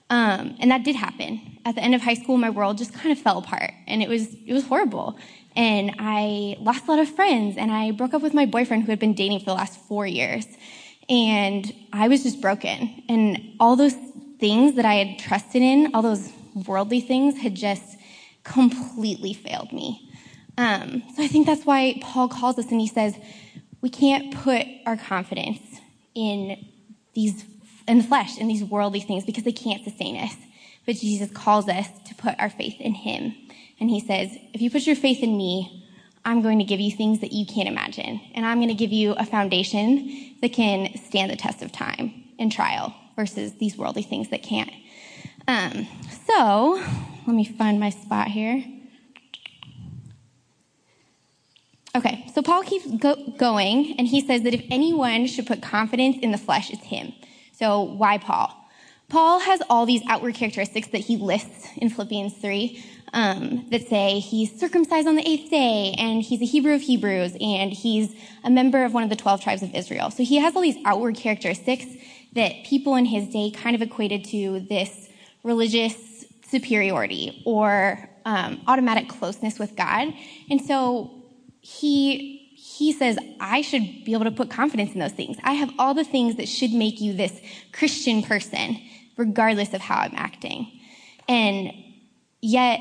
Um, 0.09 0.57
and 0.59 0.69
that 0.71 0.83
did 0.83 0.95
happen. 0.95 1.41
At 1.65 1.75
the 1.75 1.81
end 1.81 1.93
of 1.93 2.01
high 2.01 2.13
school, 2.13 2.37
my 2.37 2.49
world 2.49 2.77
just 2.77 2.93
kind 2.93 3.11
of 3.11 3.19
fell 3.19 3.37
apart, 3.39 3.71
and 3.87 4.01
it 4.01 4.09
was 4.09 4.33
it 4.45 4.53
was 4.53 4.65
horrible. 4.65 5.17
And 5.55 5.95
I 5.99 6.55
lost 6.59 6.87
a 6.87 6.91
lot 6.91 6.99
of 6.99 7.09
friends, 7.09 7.57
and 7.57 7.71
I 7.71 7.91
broke 7.91 8.13
up 8.13 8.21
with 8.21 8.33
my 8.33 8.45
boyfriend 8.45 8.83
who 8.83 8.91
had 8.91 8.99
been 8.99 9.13
dating 9.13 9.39
for 9.39 9.45
the 9.45 9.53
last 9.53 9.79
four 9.87 10.07
years. 10.07 10.45
And 11.09 11.71
I 11.91 12.07
was 12.07 12.23
just 12.23 12.39
broken, 12.41 13.03
and 13.09 13.55
all 13.59 13.75
those 13.75 13.95
things 14.39 14.75
that 14.75 14.85
I 14.85 14.95
had 14.95 15.19
trusted 15.19 15.61
in, 15.61 15.93
all 15.93 16.01
those 16.01 16.31
worldly 16.67 17.01
things, 17.01 17.37
had 17.37 17.55
just 17.55 17.97
completely 18.43 19.33
failed 19.33 19.73
me. 19.73 20.09
Um, 20.57 21.03
so 21.15 21.23
I 21.23 21.27
think 21.27 21.45
that's 21.45 21.65
why 21.65 21.99
Paul 22.01 22.27
calls 22.27 22.59
us 22.59 22.69
and 22.71 22.81
he 22.81 22.87
says 22.87 23.15
we 23.81 23.89
can't 23.89 24.33
put 24.33 24.65
our 24.85 24.97
confidence 24.97 25.59
in 26.15 26.65
these 27.13 27.45
in 27.87 27.99
the 27.99 28.03
flesh, 28.03 28.37
in 28.37 28.47
these 28.47 28.63
worldly 28.63 28.99
things, 28.99 29.25
because 29.25 29.43
they 29.43 29.51
can't 29.51 29.83
sustain 29.83 30.15
us. 30.15 30.35
But 30.89 30.95
Jesus 30.95 31.29
calls 31.29 31.69
us 31.69 31.87
to 32.07 32.15
put 32.15 32.33
our 32.39 32.49
faith 32.49 32.81
in 32.81 32.95
Him. 32.95 33.35
And 33.79 33.91
He 33.91 33.99
says, 33.99 34.35
if 34.55 34.59
you 34.59 34.71
put 34.71 34.87
your 34.87 34.95
faith 34.95 35.21
in 35.21 35.37
me, 35.37 35.85
I'm 36.25 36.41
going 36.41 36.57
to 36.57 36.65
give 36.65 36.79
you 36.79 36.89
things 36.89 37.19
that 37.19 37.31
you 37.31 37.45
can't 37.45 37.67
imagine. 37.67 38.19
And 38.33 38.43
I'm 38.43 38.57
going 38.57 38.69
to 38.69 38.73
give 38.73 38.91
you 38.91 39.11
a 39.11 39.23
foundation 39.23 40.35
that 40.41 40.51
can 40.51 40.97
stand 40.97 41.29
the 41.31 41.35
test 41.35 41.61
of 41.61 41.71
time 41.71 42.23
and 42.39 42.51
trial 42.51 42.95
versus 43.15 43.53
these 43.59 43.77
worldly 43.77 44.01
things 44.01 44.29
that 44.29 44.41
can't. 44.41 44.71
Um, 45.47 45.85
so 46.25 46.83
let 47.27 47.35
me 47.35 47.45
find 47.45 47.79
my 47.79 47.91
spot 47.91 48.29
here. 48.29 48.65
Okay, 51.95 52.25
so 52.33 52.41
Paul 52.41 52.63
keeps 52.63 52.87
go- 52.87 53.35
going, 53.37 53.95
and 53.99 54.07
he 54.07 54.25
says 54.25 54.41
that 54.41 54.55
if 54.55 54.65
anyone 54.71 55.27
should 55.27 55.45
put 55.45 55.61
confidence 55.61 56.17
in 56.19 56.31
the 56.31 56.39
flesh, 56.39 56.71
it's 56.71 56.85
him. 56.85 57.13
So 57.51 57.83
why 57.83 58.17
Paul? 58.17 58.58
Paul 59.09 59.39
has 59.39 59.61
all 59.69 59.85
these 59.85 60.03
outward 60.07 60.35
characteristics 60.35 60.87
that 60.89 60.99
he 60.99 61.17
lists 61.17 61.67
in 61.77 61.89
Philippians 61.89 62.33
3 62.35 62.85
um, 63.13 63.65
that 63.71 63.87
say 63.87 64.19
he's 64.19 64.57
circumcised 64.59 65.07
on 65.07 65.15
the 65.15 65.27
eighth 65.27 65.49
day, 65.49 65.95
and 65.97 66.21
he's 66.21 66.41
a 66.41 66.45
Hebrew 66.45 66.73
of 66.73 66.81
Hebrews, 66.81 67.35
and 67.41 67.73
he's 67.73 68.15
a 68.43 68.51
member 68.51 68.85
of 68.85 68.93
one 68.93 69.03
of 69.03 69.09
the 69.09 69.15
12 69.15 69.41
tribes 69.41 69.63
of 69.63 69.73
Israel. 69.73 70.11
So 70.11 70.23
he 70.23 70.37
has 70.37 70.55
all 70.55 70.61
these 70.61 70.77
outward 70.85 71.15
characteristics 71.15 71.85
that 72.33 72.63
people 72.65 72.95
in 72.95 73.05
his 73.05 73.27
day 73.27 73.51
kind 73.51 73.75
of 73.75 73.81
equated 73.81 74.25
to 74.25 74.59
this 74.61 75.09
religious 75.43 76.25
superiority 76.47 77.41
or 77.45 78.09
um, 78.25 78.61
automatic 78.67 79.09
closeness 79.09 79.57
with 79.57 79.75
God. 79.75 80.13
And 80.49 80.61
so 80.61 81.23
he 81.61 82.35
he 82.61 82.93
says, 82.93 83.17
I 83.39 83.61
should 83.61 83.81
be 84.05 84.13
able 84.13 84.25
to 84.25 84.31
put 84.31 84.49
confidence 84.49 84.93
in 84.93 84.99
those 84.99 85.11
things. 85.11 85.37
I 85.43 85.53
have 85.53 85.71
all 85.79 85.93
the 85.93 86.03
things 86.03 86.35
that 86.35 86.47
should 86.47 86.71
make 86.71 87.01
you 87.01 87.13
this 87.13 87.39
Christian 87.73 88.21
person, 88.21 88.79
regardless 89.19 89.73
of 89.73 89.81
how 89.81 89.97
I'm 89.97 90.15
acting. 90.15 90.71
And 91.27 91.73
yet, 92.41 92.79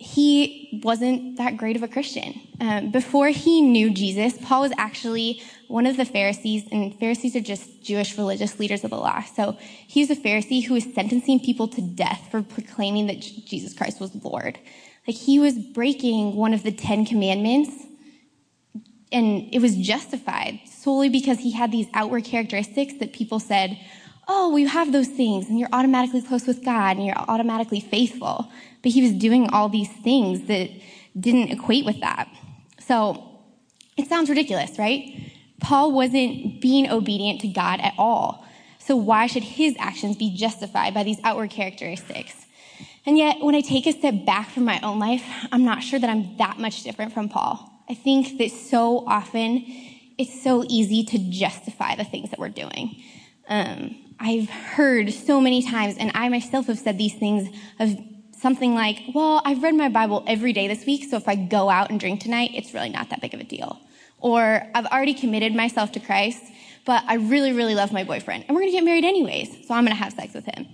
he 0.00 0.80
wasn't 0.84 1.38
that 1.38 1.56
great 1.56 1.74
of 1.74 1.82
a 1.82 1.88
Christian. 1.88 2.40
Um, 2.60 2.92
before 2.92 3.28
he 3.30 3.60
knew 3.60 3.90
Jesus, 3.90 4.38
Paul 4.40 4.60
was 4.60 4.72
actually 4.78 5.42
one 5.66 5.86
of 5.86 5.96
the 5.96 6.04
Pharisees, 6.04 6.68
and 6.70 6.96
Pharisees 7.00 7.34
are 7.34 7.40
just 7.40 7.82
Jewish 7.82 8.16
religious 8.16 8.60
leaders 8.60 8.84
of 8.84 8.90
the 8.90 8.96
law. 8.96 9.22
So 9.22 9.56
he 9.60 10.00
was 10.00 10.10
a 10.10 10.14
Pharisee 10.14 10.64
who 10.64 10.74
was 10.74 10.84
sentencing 10.94 11.40
people 11.40 11.66
to 11.68 11.80
death 11.80 12.28
for 12.30 12.42
proclaiming 12.42 13.08
that 13.08 13.20
Jesus 13.20 13.74
Christ 13.74 13.98
was 13.98 14.14
Lord. 14.14 14.58
Like 15.06 15.16
he 15.16 15.40
was 15.40 15.58
breaking 15.58 16.36
one 16.36 16.54
of 16.54 16.62
the 16.62 16.70
Ten 16.70 17.04
Commandments, 17.04 17.70
and 19.10 19.52
it 19.52 19.60
was 19.60 19.74
justified 19.74 20.60
solely 20.66 21.08
because 21.08 21.38
he 21.38 21.50
had 21.50 21.72
these 21.72 21.88
outward 21.92 22.24
characteristics 22.24 22.94
that 23.00 23.12
people 23.12 23.40
said, 23.40 23.76
oh, 24.28 24.50
well, 24.50 24.58
you 24.58 24.68
have 24.68 24.92
those 24.92 25.08
things, 25.08 25.48
and 25.48 25.58
you're 25.58 25.70
automatically 25.72 26.22
close 26.22 26.46
with 26.46 26.64
God, 26.64 26.96
and 26.98 27.06
you're 27.06 27.16
automatically 27.16 27.80
faithful. 27.80 28.50
But 28.82 28.92
he 28.92 29.02
was 29.02 29.12
doing 29.12 29.48
all 29.50 29.68
these 29.68 29.88
things 29.88 30.46
that 30.48 30.70
didn't 31.18 31.50
equate 31.50 31.84
with 31.84 32.00
that. 32.00 32.28
So 32.78 33.40
it 33.96 34.08
sounds 34.08 34.28
ridiculous, 34.28 34.78
right? 34.78 35.32
Paul 35.60 35.92
wasn't 35.92 36.60
being 36.60 36.90
obedient 36.90 37.40
to 37.40 37.48
God 37.48 37.80
at 37.80 37.94
all. 37.98 38.44
So 38.78 38.96
why 38.96 39.26
should 39.26 39.42
his 39.42 39.74
actions 39.78 40.16
be 40.16 40.34
justified 40.34 40.94
by 40.94 41.02
these 41.02 41.18
outward 41.24 41.50
characteristics? 41.50 42.46
And 43.04 43.18
yet, 43.18 43.40
when 43.40 43.54
I 43.54 43.60
take 43.60 43.86
a 43.86 43.92
step 43.92 44.26
back 44.26 44.50
from 44.50 44.64
my 44.64 44.78
own 44.82 44.98
life, 44.98 45.24
I'm 45.50 45.64
not 45.64 45.82
sure 45.82 45.98
that 45.98 46.08
I'm 46.08 46.36
that 46.36 46.58
much 46.58 46.82
different 46.82 47.12
from 47.12 47.28
Paul. 47.28 47.70
I 47.88 47.94
think 47.94 48.38
that 48.38 48.50
so 48.50 49.04
often 49.06 49.64
it's 50.18 50.42
so 50.42 50.64
easy 50.68 51.04
to 51.04 51.18
justify 51.30 51.96
the 51.96 52.04
things 52.04 52.30
that 52.30 52.38
we're 52.38 52.50
doing. 52.50 53.02
Um, 53.48 53.96
I've 54.20 54.50
heard 54.50 55.12
so 55.12 55.40
many 55.40 55.62
times, 55.62 55.96
and 55.96 56.10
I 56.14 56.28
myself 56.28 56.66
have 56.66 56.78
said 56.78 56.98
these 56.98 57.14
things 57.14 57.48
of 57.78 57.96
something 58.36 58.74
like, 58.74 59.00
well, 59.14 59.42
I've 59.44 59.62
read 59.62 59.74
my 59.74 59.88
Bible 59.88 60.24
every 60.26 60.52
day 60.52 60.68
this 60.68 60.84
week, 60.86 61.08
so 61.08 61.16
if 61.16 61.28
I 61.28 61.36
go 61.36 61.68
out 61.70 61.90
and 61.90 62.00
drink 62.00 62.20
tonight, 62.20 62.50
it's 62.54 62.74
really 62.74 62.88
not 62.88 63.10
that 63.10 63.20
big 63.20 63.34
of 63.34 63.40
a 63.40 63.44
deal. 63.44 63.80
Or 64.18 64.66
I've 64.74 64.86
already 64.86 65.14
committed 65.14 65.54
myself 65.54 65.92
to 65.92 66.00
Christ, 66.00 66.42
but 66.84 67.04
I 67.06 67.14
really, 67.14 67.52
really 67.52 67.74
love 67.74 67.92
my 67.92 68.04
boyfriend, 68.04 68.44
and 68.46 68.54
we're 68.54 68.62
gonna 68.62 68.72
get 68.72 68.84
married 68.84 69.04
anyways, 69.04 69.66
so 69.66 69.74
I'm 69.74 69.84
gonna 69.84 69.94
have 69.94 70.12
sex 70.12 70.34
with 70.34 70.46
him. 70.46 70.66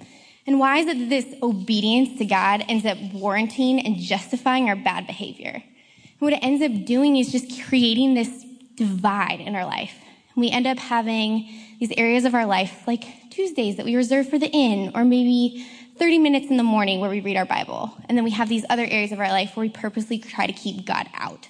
And 0.47 0.59
why 0.59 0.79
is 0.79 0.87
it 0.87 0.99
that 0.99 1.09
this 1.09 1.35
obedience 1.43 2.19
to 2.19 2.25
God 2.25 2.65
ends 2.69 2.85
up 2.85 2.99
warranting 3.13 3.81
and 3.81 3.97
justifying 3.97 4.69
our 4.69 4.77
bad 4.77 5.07
behavior? 5.07 5.53
And 5.55 6.21
what 6.21 6.33
it 6.33 6.41
ends 6.43 6.63
up 6.63 6.87
doing 6.87 7.17
is 7.17 7.33
just 7.33 7.63
creating 7.65 8.15
this 8.15 8.45
divide 8.75 9.41
in 9.41 9.55
our 9.55 9.65
life. 9.65 9.95
We 10.37 10.51
end 10.51 10.67
up 10.67 10.79
having 10.79 11.49
these 11.85 11.99
areas 11.99 12.25
of 12.25 12.35
our 12.35 12.47
life, 12.47 12.87
like 12.87 13.05
Tuesdays 13.31 13.77
that 13.77 13.85
we 13.85 13.95
reserve 13.95 14.29
for 14.29 14.39
the 14.39 14.49
inn, 14.49 14.93
or 14.95 15.05
maybe 15.05 15.67
30 15.99 16.19
minutes 16.19 16.47
in 16.49 16.57
the 16.57 16.63
morning 16.63 17.01
where 17.01 17.11
we 17.11 17.21
read 17.21 17.37
our 17.37 17.45
Bible. 17.45 17.95
And 18.09 18.17
then 18.17 18.25
we 18.25 18.31
have 18.31 18.49
these 18.49 18.65
other 18.71 18.85
areas 18.85 19.13
of 19.13 19.21
our 19.21 19.29
life 19.29 19.55
where 19.55 19.67
we 19.67 19.71
purposely 19.71 20.19
try 20.19 20.47
to 20.47 20.53
keep 20.53 20.87
God 20.87 21.09
out. 21.15 21.49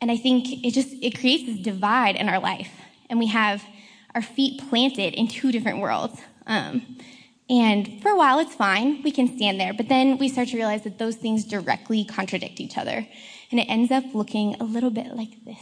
And 0.00 0.10
I 0.10 0.18
think 0.18 0.64
it 0.64 0.72
just, 0.72 0.90
it 1.00 1.18
creates 1.18 1.46
this 1.46 1.58
divide 1.58 2.16
in 2.16 2.28
our 2.28 2.38
life. 2.38 2.70
And 3.08 3.18
we 3.18 3.28
have 3.28 3.64
our 4.14 4.20
feet 4.20 4.60
planted 4.68 5.14
in 5.14 5.26
two 5.26 5.50
different 5.50 5.78
worlds. 5.78 6.20
Um, 6.46 6.98
and 7.48 8.02
for 8.02 8.10
a 8.10 8.16
while, 8.16 8.38
it's 8.40 8.54
fine. 8.54 9.02
We 9.02 9.10
can 9.10 9.36
stand 9.36 9.58
there. 9.58 9.72
But 9.72 9.88
then 9.88 10.18
we 10.18 10.28
start 10.28 10.48
to 10.48 10.56
realize 10.56 10.82
that 10.84 10.98
those 10.98 11.16
things 11.16 11.44
directly 11.44 12.04
contradict 12.04 12.60
each 12.60 12.76
other. 12.76 13.06
And 13.50 13.58
it 13.58 13.64
ends 13.64 13.90
up 13.90 14.04
looking 14.14 14.54
a 14.56 14.64
little 14.64 14.90
bit 14.90 15.16
like 15.16 15.44
this. 15.46 15.58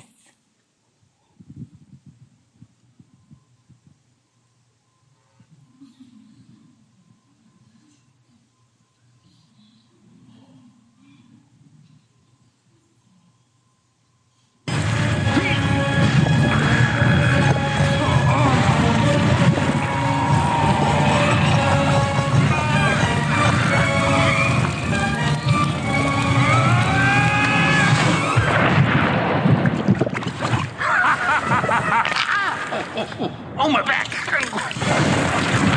Oh, 33.02 33.70
my 33.70 33.80
back! 33.80 35.69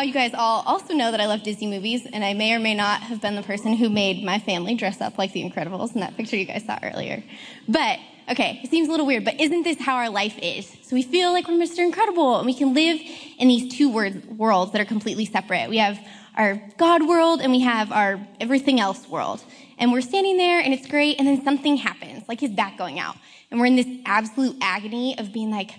Now 0.00 0.06
you 0.06 0.14
guys 0.14 0.32
all 0.32 0.62
also 0.64 0.94
know 0.94 1.10
that 1.10 1.20
I 1.20 1.26
love 1.26 1.42
Disney 1.42 1.66
movies, 1.66 2.06
and 2.10 2.24
I 2.24 2.32
may 2.32 2.54
or 2.54 2.58
may 2.58 2.74
not 2.74 3.02
have 3.02 3.20
been 3.20 3.36
the 3.36 3.42
person 3.42 3.74
who 3.74 3.90
made 3.90 4.24
my 4.24 4.38
family 4.38 4.74
dress 4.74 4.98
up 5.02 5.18
like 5.18 5.34
the 5.34 5.44
Incredibles 5.44 5.94
in 5.94 6.00
that 6.00 6.16
picture 6.16 6.38
you 6.38 6.46
guys 6.46 6.64
saw 6.64 6.78
earlier. 6.82 7.22
But, 7.68 7.98
okay, 8.30 8.60
it 8.64 8.70
seems 8.70 8.88
a 8.88 8.90
little 8.90 9.04
weird, 9.04 9.26
but 9.26 9.38
isn't 9.38 9.62
this 9.62 9.78
how 9.78 9.96
our 9.96 10.08
life 10.08 10.38
is? 10.38 10.74
So 10.84 10.96
we 10.96 11.02
feel 11.02 11.32
like 11.34 11.48
we're 11.48 11.58
Mr. 11.58 11.80
Incredible, 11.80 12.38
and 12.38 12.46
we 12.46 12.54
can 12.54 12.72
live 12.72 12.98
in 13.38 13.48
these 13.48 13.76
two 13.76 13.90
worlds 13.90 14.72
that 14.72 14.80
are 14.80 14.86
completely 14.86 15.26
separate. 15.26 15.68
We 15.68 15.76
have 15.76 16.00
our 16.34 16.62
God 16.78 17.06
world, 17.06 17.42
and 17.42 17.52
we 17.52 17.60
have 17.60 17.92
our 17.92 18.26
everything 18.40 18.80
else 18.80 19.06
world. 19.06 19.44
And 19.76 19.92
we're 19.92 20.00
standing 20.00 20.38
there, 20.38 20.60
and 20.60 20.72
it's 20.72 20.86
great, 20.86 21.18
and 21.18 21.28
then 21.28 21.44
something 21.44 21.76
happens, 21.76 22.26
like 22.26 22.40
his 22.40 22.52
back 22.52 22.78
going 22.78 22.98
out. 22.98 23.16
And 23.50 23.60
we're 23.60 23.66
in 23.66 23.76
this 23.76 24.00
absolute 24.06 24.56
agony 24.62 25.18
of 25.18 25.30
being 25.30 25.50
like, 25.50 25.72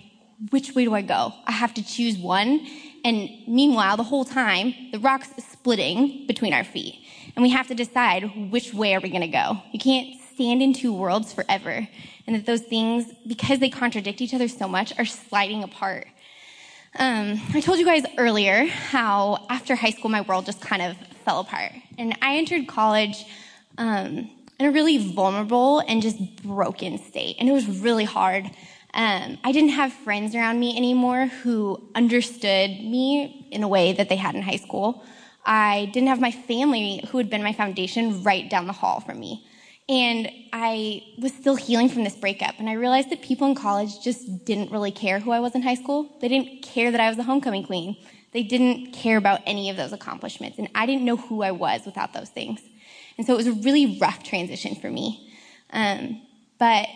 which 0.50 0.76
way 0.76 0.84
do 0.84 0.94
I 0.94 1.02
go? 1.02 1.32
I 1.44 1.52
have 1.52 1.74
to 1.74 1.84
choose 1.84 2.18
one. 2.18 2.68
And 3.04 3.30
meanwhile, 3.46 3.96
the 3.96 4.04
whole 4.04 4.24
time, 4.24 4.74
the 4.92 4.98
rock's 4.98 5.30
splitting 5.44 6.26
between 6.26 6.52
our 6.52 6.64
feet. 6.64 7.04
And 7.34 7.42
we 7.42 7.50
have 7.50 7.66
to 7.68 7.74
decide 7.74 8.50
which 8.50 8.72
way 8.72 8.94
are 8.94 9.00
we 9.00 9.08
going 9.10 9.22
to 9.22 9.28
go. 9.28 9.60
You 9.72 9.78
can't 9.78 10.20
stand 10.34 10.62
in 10.62 10.72
two 10.72 10.92
worlds 10.92 11.32
forever. 11.32 11.88
And 12.26 12.36
that 12.36 12.46
those 12.46 12.60
things, 12.60 13.06
because 13.26 13.58
they 13.58 13.70
contradict 13.70 14.20
each 14.20 14.34
other 14.34 14.48
so 14.48 14.68
much, 14.68 14.96
are 14.98 15.04
sliding 15.04 15.62
apart. 15.62 16.06
Um, 16.98 17.40
I 17.54 17.60
told 17.60 17.78
you 17.78 17.86
guys 17.86 18.04
earlier 18.18 18.66
how 18.66 19.46
after 19.48 19.74
high 19.74 19.90
school, 19.90 20.10
my 20.10 20.20
world 20.20 20.46
just 20.46 20.60
kind 20.60 20.82
of 20.82 20.96
fell 21.24 21.40
apart. 21.40 21.72
And 21.98 22.16
I 22.20 22.36
entered 22.36 22.68
college 22.68 23.24
um, 23.78 24.30
in 24.60 24.66
a 24.66 24.70
really 24.70 24.98
vulnerable 24.98 25.80
and 25.80 26.02
just 26.02 26.42
broken 26.42 26.98
state. 26.98 27.36
And 27.40 27.48
it 27.48 27.52
was 27.52 27.66
really 27.80 28.04
hard. 28.04 28.50
Um, 28.94 29.38
I 29.42 29.52
didn't 29.52 29.70
have 29.70 29.92
friends 29.92 30.34
around 30.34 30.60
me 30.60 30.76
anymore 30.76 31.26
who 31.26 31.90
understood 31.94 32.70
me 32.70 33.48
in 33.50 33.62
a 33.62 33.68
way 33.68 33.92
that 33.92 34.08
they 34.08 34.16
had 34.16 34.34
in 34.34 34.42
high 34.42 34.56
school. 34.56 35.02
I 35.44 35.90
didn't 35.92 36.08
have 36.08 36.20
my 36.20 36.30
family 36.30 37.02
who 37.08 37.18
had 37.18 37.30
been 37.30 37.42
my 37.42 37.52
foundation 37.52 38.22
right 38.22 38.48
down 38.48 38.66
the 38.66 38.72
hall 38.72 39.00
from 39.00 39.18
me. 39.18 39.46
And 39.88 40.30
I 40.52 41.02
was 41.18 41.32
still 41.32 41.56
healing 41.56 41.88
from 41.88 42.04
this 42.04 42.14
breakup. 42.14 42.54
And 42.58 42.68
I 42.68 42.74
realized 42.74 43.10
that 43.10 43.22
people 43.22 43.48
in 43.48 43.54
college 43.54 44.00
just 44.00 44.44
didn't 44.44 44.70
really 44.70 44.92
care 44.92 45.20
who 45.20 45.32
I 45.32 45.40
was 45.40 45.54
in 45.54 45.62
high 45.62 45.74
school. 45.74 46.18
They 46.20 46.28
didn't 46.28 46.62
care 46.62 46.90
that 46.90 47.00
I 47.00 47.08
was 47.08 47.16
the 47.16 47.24
homecoming 47.24 47.64
queen. 47.64 47.96
They 48.32 48.42
didn't 48.42 48.92
care 48.92 49.16
about 49.16 49.40
any 49.46 49.70
of 49.70 49.76
those 49.76 49.92
accomplishments. 49.92 50.58
And 50.58 50.68
I 50.74 50.86
didn't 50.86 51.04
know 51.04 51.16
who 51.16 51.42
I 51.42 51.50
was 51.50 51.84
without 51.84 52.12
those 52.12 52.28
things. 52.28 52.60
And 53.18 53.26
so 53.26 53.32
it 53.32 53.36
was 53.36 53.46
a 53.46 53.52
really 53.52 53.98
rough 53.98 54.22
transition 54.22 54.74
for 54.74 54.90
me. 54.90 55.28
Um, 55.70 56.22
but 56.58 56.86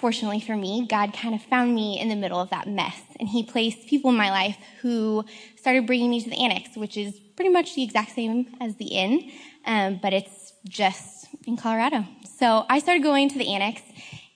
fortunately 0.00 0.40
for 0.40 0.56
me, 0.56 0.86
God 0.88 1.12
kind 1.12 1.34
of 1.34 1.42
found 1.42 1.74
me 1.74 2.00
in 2.00 2.08
the 2.08 2.16
middle 2.16 2.40
of 2.40 2.50
that 2.50 2.66
mess. 2.66 3.00
And 3.18 3.28
He 3.28 3.42
placed 3.42 3.86
people 3.86 4.10
in 4.10 4.16
my 4.16 4.30
life 4.30 4.56
who 4.80 5.24
started 5.56 5.86
bringing 5.86 6.10
me 6.10 6.22
to 6.22 6.30
the 6.30 6.42
annex, 6.42 6.76
which 6.76 6.96
is 6.96 7.18
pretty 7.36 7.50
much 7.50 7.74
the 7.74 7.82
exact 7.82 8.12
same 8.12 8.46
as 8.60 8.76
the 8.76 8.86
inn, 8.86 9.30
um, 9.66 10.00
but 10.02 10.12
it's 10.12 10.52
just 10.68 11.26
in 11.46 11.56
Colorado. 11.56 12.04
So 12.38 12.64
I 12.68 12.78
started 12.78 13.02
going 13.02 13.28
to 13.28 13.38
the 13.38 13.52
annex, 13.54 13.82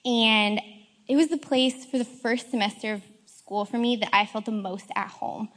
and 0.05 0.61
it 1.07 1.15
was 1.15 1.27
the 1.27 1.37
place 1.37 1.85
for 1.85 1.97
the 1.97 2.05
first 2.05 2.51
semester 2.51 2.93
of 2.93 3.01
school 3.25 3.65
for 3.65 3.77
me 3.77 3.95
that 3.97 4.09
I 4.13 4.25
felt 4.25 4.45
the 4.45 4.51
most 4.51 4.85
at 4.95 5.07
home. 5.07 5.49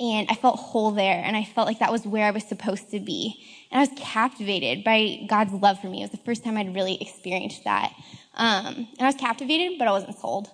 And 0.00 0.26
I 0.30 0.34
felt 0.34 0.58
whole 0.58 0.90
there, 0.90 1.22
and 1.24 1.36
I 1.36 1.44
felt 1.44 1.68
like 1.68 1.78
that 1.78 1.92
was 1.92 2.06
where 2.06 2.26
I 2.26 2.30
was 2.32 2.44
supposed 2.44 2.90
to 2.90 2.98
be. 2.98 3.44
And 3.72 3.80
I 3.80 3.90
was 3.90 3.98
captivated 3.98 4.84
by 4.84 5.26
God's 5.28 5.54
love 5.54 5.80
for 5.80 5.88
me. 5.88 6.00
It 6.00 6.04
was 6.04 6.10
the 6.10 6.18
first 6.18 6.44
time 6.44 6.58
I'd 6.58 6.74
really 6.74 7.00
experienced 7.00 7.64
that. 7.64 7.92
Um, 8.34 8.86
and 8.98 9.00
I 9.00 9.06
was 9.06 9.14
captivated, 9.14 9.78
but 9.78 9.88
I 9.88 9.92
wasn't 9.92 10.18
sold. 10.18 10.50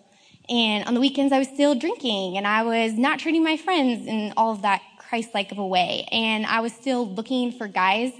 And 0.48 0.84
on 0.87 0.94
the 0.94 1.00
weekends, 1.00 1.32
I 1.32 1.38
was 1.38 1.48
still 1.48 1.75
drinking, 1.75 2.38
and 2.38 2.46
I 2.46 2.62
was 2.62 2.94
not 2.94 3.18
treating 3.18 3.44
my 3.44 3.56
friends 3.56 4.06
in 4.06 4.32
all 4.37 4.52
of 4.52 4.62
that 4.62 4.80
Christ-like 4.98 5.52
of 5.52 5.58
a 5.58 5.66
way. 5.66 6.06
And 6.12 6.46
I 6.46 6.60
was 6.60 6.72
still 6.72 7.06
looking 7.06 7.52
for 7.52 7.66
guys 7.66 8.12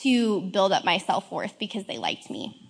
to 0.00 0.40
build 0.40 0.72
up 0.72 0.84
my 0.84 0.98
self-worth 0.98 1.58
because 1.58 1.84
they 1.84 1.98
liked 1.98 2.30
me. 2.30 2.62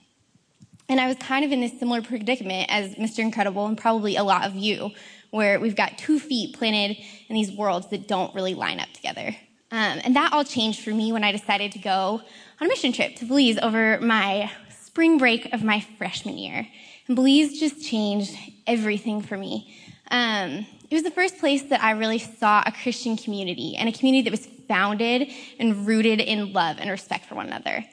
And 0.89 1.01
I 1.01 1.07
was 1.07 1.17
kind 1.17 1.45
of 1.45 1.53
in 1.53 1.61
this 1.61 1.79
similar 1.79 2.03
predicament 2.03 2.67
as 2.71 2.95
Mr. 2.97 3.21
Incredible 3.21 3.67
and 3.67 3.79
probably 3.79 4.17
a 4.17 4.25
lot 4.25 4.45
of 4.45 4.55
you, 4.55 4.91
where 5.31 5.61
we've 5.61 5.77
got 5.77 5.99
two 5.99 6.19
feet 6.19 6.57
planted 6.57 6.97
in 7.29 7.35
these 7.35 7.53
worlds 7.53 7.89
that 7.91 8.09
don't 8.09 8.35
really 8.35 8.55
line 8.55 8.81
up 8.81 8.93
together. 8.93 9.37
Um, 9.77 10.01
and 10.05 10.17
that 10.17 10.33
all 10.33 10.43
changed 10.43 10.81
for 10.81 10.89
me 10.89 11.13
when 11.13 11.23
I 11.23 11.33
decided 11.33 11.73
to 11.73 11.79
go 11.79 12.23
on 12.61 12.67
a 12.67 12.67
mission 12.67 12.95
trip 12.95 13.15
to 13.17 13.27
Belize 13.27 13.59
over 13.59 14.01
my 14.01 14.51
spring 14.71 15.19
break 15.19 15.53
of 15.53 15.63
my 15.63 15.81
freshman 15.99 16.39
year. 16.39 16.67
And 17.07 17.15
Belize 17.15 17.61
just 17.61 17.85
changed 17.85 18.35
everything 18.67 19.21
for 19.21 19.37
me. 19.37 19.77
Um, 20.11 20.67
it 20.89 20.95
was 20.95 21.03
the 21.03 21.11
first 21.11 21.37
place 21.37 21.63
that 21.65 21.83
I 21.83 21.91
really 21.91 22.19
saw 22.19 22.63
a 22.65 22.73
Christian 22.73 23.19
community 23.19 23.77
and 23.77 23.87
a 23.87 23.93
community 23.93 24.23
that 24.23 24.31
was 24.31 24.47
founded 24.67 25.31
and 25.59 25.87
rooted 25.87 26.23
in 26.23 26.55
love 26.55 26.79
and 26.81 26.91
respect 26.91 27.27
for 27.27 27.35
one 27.35 27.49
another. 27.49 27.85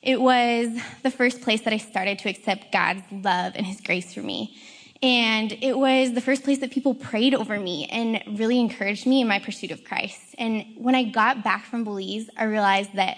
It 0.00 0.20
was 0.20 0.68
the 1.02 1.10
first 1.10 1.40
place 1.40 1.62
that 1.62 1.72
I 1.72 1.78
started 1.78 2.20
to 2.20 2.28
accept 2.28 2.70
God's 2.70 3.02
love 3.10 3.54
and 3.56 3.66
His 3.66 3.80
grace 3.80 4.14
for 4.14 4.20
me. 4.22 4.56
And 5.02 5.52
it 5.60 5.76
was 5.76 6.12
the 6.12 6.20
first 6.20 6.44
place 6.44 6.58
that 6.58 6.70
people 6.70 6.94
prayed 6.94 7.34
over 7.34 7.58
me 7.58 7.86
and 7.90 8.38
really 8.38 8.60
encouraged 8.60 9.04
me 9.04 9.20
in 9.20 9.26
my 9.26 9.40
pursuit 9.40 9.72
of 9.72 9.82
Christ. 9.82 10.36
And 10.38 10.64
when 10.76 10.94
I 10.94 11.02
got 11.02 11.42
back 11.42 11.64
from 11.64 11.82
Belize, 11.82 12.30
I 12.36 12.44
realized 12.44 12.94
that 12.94 13.16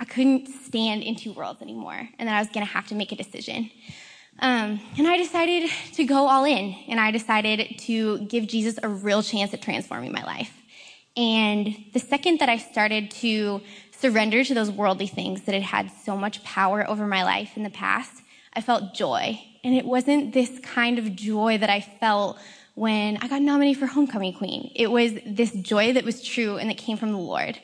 I 0.00 0.04
couldn't 0.06 0.48
stand 0.48 1.04
in 1.04 1.14
two 1.14 1.32
worlds 1.32 1.62
anymore 1.62 2.08
and 2.18 2.28
that 2.28 2.34
I 2.34 2.40
was 2.40 2.48
going 2.48 2.66
to 2.66 2.72
have 2.72 2.88
to 2.88 2.96
make 2.96 3.12
a 3.12 3.16
decision. 3.16 3.70
Um, 4.40 4.80
and 4.98 5.06
I 5.06 5.18
decided 5.18 5.70
to 5.94 6.04
go 6.04 6.26
all 6.26 6.44
in 6.44 6.74
and 6.88 6.98
I 6.98 7.10
decided 7.10 7.78
to 7.80 8.18
give 8.20 8.48
Jesus 8.48 8.78
a 8.82 8.88
real 8.88 9.22
chance 9.22 9.54
at 9.54 9.62
transforming 9.62 10.12
my 10.12 10.24
life. 10.24 10.52
And 11.16 11.76
the 11.92 11.98
second 12.00 12.40
that 12.40 12.48
I 12.48 12.56
started 12.56 13.10
to 13.12 13.60
surrender 13.92 14.42
to 14.42 14.54
those 14.54 14.70
worldly 14.70 15.06
things 15.06 15.42
that 15.42 15.52
had 15.52 15.62
had 15.62 15.92
so 16.04 16.16
much 16.16 16.42
power 16.42 16.88
over 16.88 17.06
my 17.06 17.22
life 17.22 17.56
in 17.56 17.62
the 17.62 17.70
past, 17.70 18.22
I 18.54 18.62
felt 18.62 18.94
joy. 18.94 19.38
And 19.62 19.74
it 19.74 19.84
wasn't 19.84 20.32
this 20.32 20.58
kind 20.60 20.98
of 20.98 21.14
joy 21.14 21.58
that 21.58 21.70
I 21.70 21.80
felt 21.80 22.38
when 22.74 23.18
I 23.20 23.28
got 23.28 23.42
nominated 23.42 23.78
for 23.78 23.86
Homecoming 23.86 24.32
Queen. 24.32 24.72
It 24.74 24.90
was 24.90 25.12
this 25.26 25.52
joy 25.52 25.92
that 25.92 26.04
was 26.04 26.22
true 26.22 26.56
and 26.56 26.70
that 26.70 26.78
came 26.78 26.96
from 26.96 27.12
the 27.12 27.18
Lord. 27.18 27.58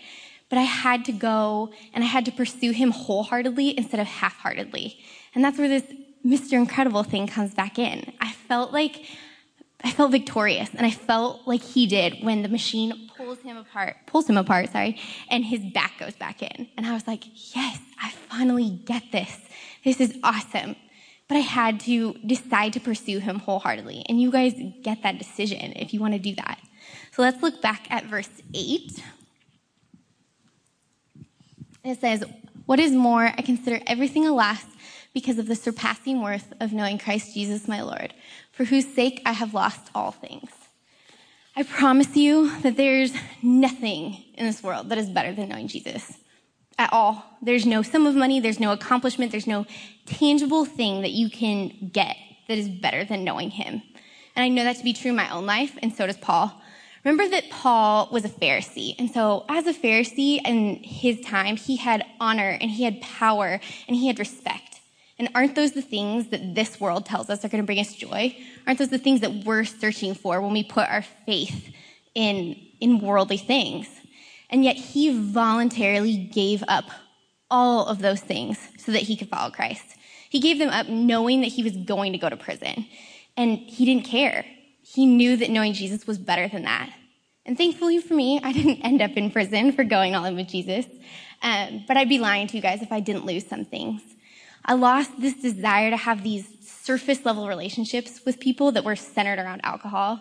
But 0.49 0.59
I 0.59 0.63
had 0.63 1.05
to 1.07 1.13
go 1.13 1.73
and 1.95 2.05
I 2.05 2.07
had 2.07 2.25
to 2.27 2.33
pursue 2.33 2.73
him 2.73 2.91
wholeheartedly 2.91 3.77
instead 3.79 3.99
of 3.99 4.07
half-heartedly. 4.07 4.99
And 5.35 5.45
that's 5.45 5.59
where 5.59 5.69
this 5.69 5.85
Mr. 6.25 6.53
Incredible 6.55 7.03
thing 7.03 7.27
comes 7.27 7.55
back 7.55 7.79
in. 7.79 8.13
I 8.21 8.33
felt 8.33 8.73
like 8.73 9.05
I 9.85 9.91
felt 9.91 10.11
victorious 10.11 10.71
and 10.75 10.85
I 10.85 10.91
felt 10.91 11.47
like 11.47 11.63
he 11.63 11.87
did 11.87 12.23
when 12.23 12.43
the 12.43 12.49
machine 12.49 13.11
pulls 13.17 13.39
him 13.41 13.57
apart, 13.57 13.97
pulls 14.07 14.29
him 14.29 14.37
apart, 14.37 14.73
sorry, 14.73 14.99
and 15.31 15.45
his 15.45 15.61
back 15.61 15.99
goes 15.99 16.15
back 16.17 16.43
in. 16.43 16.69
And 16.77 16.87
I 16.87 16.93
was 16.93 17.07
like, 17.07 17.25
yes, 17.55 17.79
I 18.03 18.11
finally 18.11 18.71
get 18.85 19.13
this. 19.13 19.39
This 19.85 20.01
is 20.01 20.19
awesome. 20.23 20.77
But 21.29 21.37
I 21.37 21.41
had 21.41 21.81
to 21.81 22.15
decide 22.25 22.73
to 22.75 22.81
pursue 22.81 23.19
him 23.19 23.41
wholeheartedly. 23.41 24.05
And 24.09 24.21
you 24.21 24.31
guys 24.31 24.55
get 24.83 25.03
that 25.03 25.19
decision 25.19 25.73
if 25.77 25.93
you 25.93 26.01
want 26.01 26.15
to 26.15 26.21
do 26.21 26.35
that. 26.37 26.61
So 27.13 27.23
let's 27.23 27.43
look 27.43 27.61
back 27.61 27.91
at 27.91 28.05
verse 28.05 28.29
8. 28.55 29.03
It 31.85 32.01
says, 32.01 32.25
What 32.67 32.79
is 32.79 32.93
more, 32.93 33.25
I 33.27 33.43
consider 33.43 33.81
everything 33.87 34.27
a 34.27 34.33
loss 34.33 34.65
because 35.13 35.39
of 35.39 35.47
the 35.47 35.55
surpassing 35.57 36.21
worth 36.21 36.53
of 36.61 36.73
knowing 36.73 36.99
Christ 36.99 37.35
Jesus 37.35 37.67
my 37.67 37.81
Lord, 37.81 38.13
for 38.53 38.65
whose 38.65 38.87
sake 38.87 39.23
I 39.25 39.33
have 39.33 39.55
lost 39.55 39.91
all 39.95 40.11
things. 40.11 40.51
I 41.57 41.63
promise 41.63 42.15
you 42.15 42.51
that 42.61 42.77
there's 42.77 43.15
nothing 43.43 44.23
in 44.35 44.45
this 44.45 44.63
world 44.63 44.91
that 44.91 44.99
is 44.99 45.09
better 45.09 45.33
than 45.33 45.49
knowing 45.49 45.69
Jesus 45.69 46.19
at 46.79 46.93
all. 46.93 47.25
There's 47.43 47.67
no 47.67 47.83
sum 47.83 48.07
of 48.07 48.15
money, 48.15 48.41
there's 48.41 48.61
no 48.61 48.73
accomplishment, 48.73 49.31
there's 49.31 49.47
no 49.47 49.67
tangible 50.05 50.65
thing 50.65 51.03
that 51.03 51.13
you 51.13 51.31
can 51.31 51.91
get 51.93 52.17
that 52.49 52.59
is 52.59 52.69
better 52.69 53.05
than 53.05 53.25
knowing 53.25 53.51
him. 53.51 53.83
And 54.35 54.45
I 54.45 54.49
know 54.49 54.65
that 54.65 54.77
to 54.77 54.85
be 54.85 54.93
true 54.93 55.11
in 55.11 55.17
my 55.17 55.31
own 55.31 55.47
life, 55.47 55.77
and 55.83 55.95
so 55.95 56.07
does 56.07 56.19
Paul. 56.19 56.61
Remember 57.05 57.29
that 57.29 57.51
Paul 57.51 58.09
was 58.11 58.25
a 58.25 58.29
Pharisee. 58.29 58.97
And 58.99 59.09
so 59.09 59.45
as 59.49 59.67
a 59.67 59.73
Pharisee 59.73 60.41
in 60.45 60.83
his 60.83 61.21
time, 61.21 61.57
he 61.57 61.77
had 61.77 62.05
honor 62.19 62.59
and 62.61 62.69
he 62.69 62.83
had 62.83 63.01
power 63.01 63.61
and 63.87 63.97
he 63.97 64.09
had 64.09 64.19
respect. 64.19 64.81
And 65.17 65.29
aren't 65.35 65.55
those 65.55 65.71
the 65.71 65.83
things 65.83 66.29
that 66.29 66.57
this 66.57 66.81
world 66.81 67.07
tells 67.07 67.31
us 67.31 67.45
are 67.45 67.49
going 67.49 67.63
to 67.63 67.67
bring 67.67 67.79
us 67.79 67.95
joy? 67.95 68.37
Aren't 68.67 68.81
those 68.81 68.89
the 68.89 68.99
things 68.99 69.21
that 69.21 69.45
we're 69.45 69.65
searching 69.65 70.15
for 70.15 70.41
when 70.41 70.53
we 70.53 70.65
put 70.65 70.89
our 70.89 71.03
faith 71.03 71.73
in, 72.17 72.57
in 72.81 72.99
worldly 72.99 73.39
things? 73.39 73.89
And 74.51 74.65
yet 74.65 74.77
he 74.77 75.19
voluntarily 75.19 76.17
gave 76.17 76.63
up 76.69 76.85
all 77.51 77.87
of 77.87 78.01
those 78.01 78.21
things 78.21 78.59
so 78.79 78.93
that 78.93 79.03
he 79.03 79.17
could 79.17 79.29
follow 79.29 79.51
Christ. 79.51 79.85
He 80.29 80.41
gave 80.41 80.59
them 80.59 80.71
up 80.71 80.89
knowing 80.89 81.41
that 81.41 81.49
he 81.49 81.63
was 81.63 81.77
going 81.77 82.13
to 82.13 82.19
go 82.19 82.29
to 82.29 82.37
prison. 82.37 82.87
And 83.37 83.59
he 83.59 83.85
didn't 83.85 84.07
care 84.07 84.45
he 84.87 85.05
knew 85.05 85.37
that 85.37 85.51
knowing 85.51 85.73
Jesus 85.73 86.07
was 86.07 86.17
better 86.17 86.47
than 86.47 86.63
that. 86.63 86.91
And 87.45 87.59
thankfully 87.59 87.99
for 87.99 88.15
me, 88.15 88.41
I 88.43 88.53
didn't 88.53 88.83
end 88.83 89.03
up 89.03 89.17
in 89.17 89.33
prison 89.33 89.73
for 89.73 89.83
going 89.83 90.15
all 90.15 90.25
in 90.25 90.37
with 90.37 90.49
Jesus. 90.49 90.87
Um, 91.43 91.85
but 91.89 91.97
I'd 91.97 92.09
be 92.09 92.19
lying 92.19 92.47
to 92.47 92.57
you 92.57 92.63
guys 92.63 92.83
if 92.83 92.93
I 92.93 93.01
didn't 93.01 93.27
lose 93.27 93.47
some 93.47 93.65
things. 93.65 94.01
I 94.65 94.75
lost 94.75 95.11
this 95.21 95.35
desire 95.35 95.91
to 95.91 95.97
have 95.97 96.23
these 96.23 96.49
surface 96.61 97.25
level 97.25 97.49
relationships 97.49 98.21
with 98.25 98.39
people 98.39 98.73
that 98.73 98.85
were 98.85 98.97
centered 98.97 99.41
around 99.41 99.61
alcohol. 99.65 100.21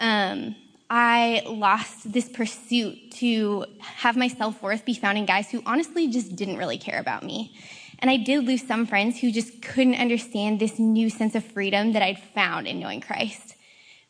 Um, 0.00 0.56
I 0.92 1.44
lost 1.46 2.12
this 2.12 2.28
pursuit 2.28 3.12
to 3.12 3.64
have 3.80 4.16
my 4.16 4.26
self 4.26 4.60
worth 4.60 4.84
be 4.84 4.94
found 4.94 5.16
in 5.18 5.24
guys 5.24 5.48
who 5.48 5.62
honestly 5.64 6.08
just 6.08 6.34
didn't 6.34 6.56
really 6.56 6.78
care 6.78 6.98
about 6.98 7.22
me. 7.22 7.56
And 8.00 8.10
I 8.10 8.16
did 8.16 8.44
lose 8.44 8.66
some 8.66 8.86
friends 8.86 9.20
who 9.20 9.30
just 9.30 9.62
couldn't 9.62 9.94
understand 9.94 10.58
this 10.58 10.80
new 10.80 11.08
sense 11.08 11.36
of 11.36 11.44
freedom 11.44 11.92
that 11.92 12.02
I'd 12.02 12.18
found 12.18 12.66
in 12.66 12.80
knowing 12.80 13.00
Christ. 13.00 13.54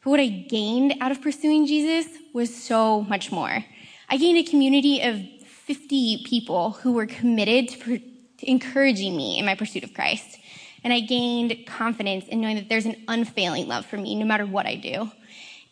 But 0.03 0.11
what 0.11 0.21
I 0.21 0.29
gained 0.29 0.95
out 1.03 1.11
of 1.11 1.21
pursuing 1.21 1.67
Jesus 1.67 2.07
was 2.33 2.55
so 2.55 3.03
much 3.03 3.31
more. 3.31 3.65
I 4.09 4.17
gained 4.17 4.39
a 4.39 4.51
community 4.51 5.03
of 5.03 5.21
50 5.47 6.25
people 6.25 6.71
who 6.71 6.93
were 6.93 7.07
committed 7.07 7.69
to, 7.69 7.79
per- 7.79 7.99
to 7.99 8.51
encouraging 8.51 9.17
me 9.17 9.39
in 9.39 9.45
my 9.45 9.55
pursuit 9.55 9.85
of 9.85 9.93
Christ. 9.93 10.39
And 10.83 10.95
I 10.95 11.01
gained 11.01 11.67
confidence 11.67 12.27
in 12.27 12.41
knowing 12.41 12.57
that 12.57 12.71
there's 12.71 12.87
an 12.87 13.05
unfailing 13.07 13.69
love 13.69 13.85
for 13.85 13.99
me 13.99 14.15
no 14.15 14.25
matter 14.25 14.47
what 14.47 14.65
I 14.65 14.77
do. 14.77 15.11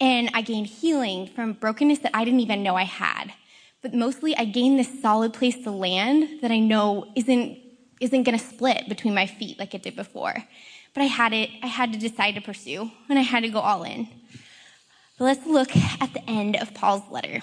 And 0.01 0.31
I 0.35 0.43
gained 0.43 0.67
healing 0.67 1.27
from 1.27 1.55
brokenness 1.55 2.01
that 2.01 2.13
I 2.15 2.25
didn't 2.25 2.41
even 2.41 2.63
know 2.63 2.77
I 2.77 2.85
had. 2.85 3.33
But 3.83 3.95
mostly 3.95 4.37
I 4.37 4.45
gained 4.45 4.79
this 4.79 5.01
solid 5.01 5.33
place 5.33 5.63
to 5.65 5.71
land 5.71 6.41
that 6.41 6.51
I 6.51 6.59
know 6.59 7.07
isn't, 7.17 7.59
isn't 8.01 8.23
gonna 8.23 8.39
split 8.39 8.89
between 8.89 9.15
my 9.15 9.27
feet 9.27 9.59
like 9.59 9.75
it 9.75 9.83
did 9.83 9.97
before. 9.97 10.35
But 10.95 11.03
I 11.03 11.07
had 11.07 11.33
it, 11.33 11.51
I 11.63 11.67
had 11.67 11.93
to 11.93 11.99
decide 11.99 12.35
to 12.35 12.41
pursue, 12.41 12.91
and 13.09 13.19
I 13.19 13.23
had 13.23 13.43
to 13.43 13.49
go 13.49 13.61
all 13.61 13.85
in. 13.85 14.09
But 15.19 15.25
let's 15.25 15.47
look 15.47 15.77
at 15.77 16.13
the 16.13 16.29
end 16.29 16.57
of 16.57 16.75
Paul's 16.75 17.11
letter. 17.11 17.43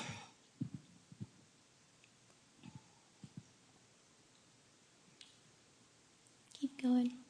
Keep 6.53 6.81
going. 6.81 7.24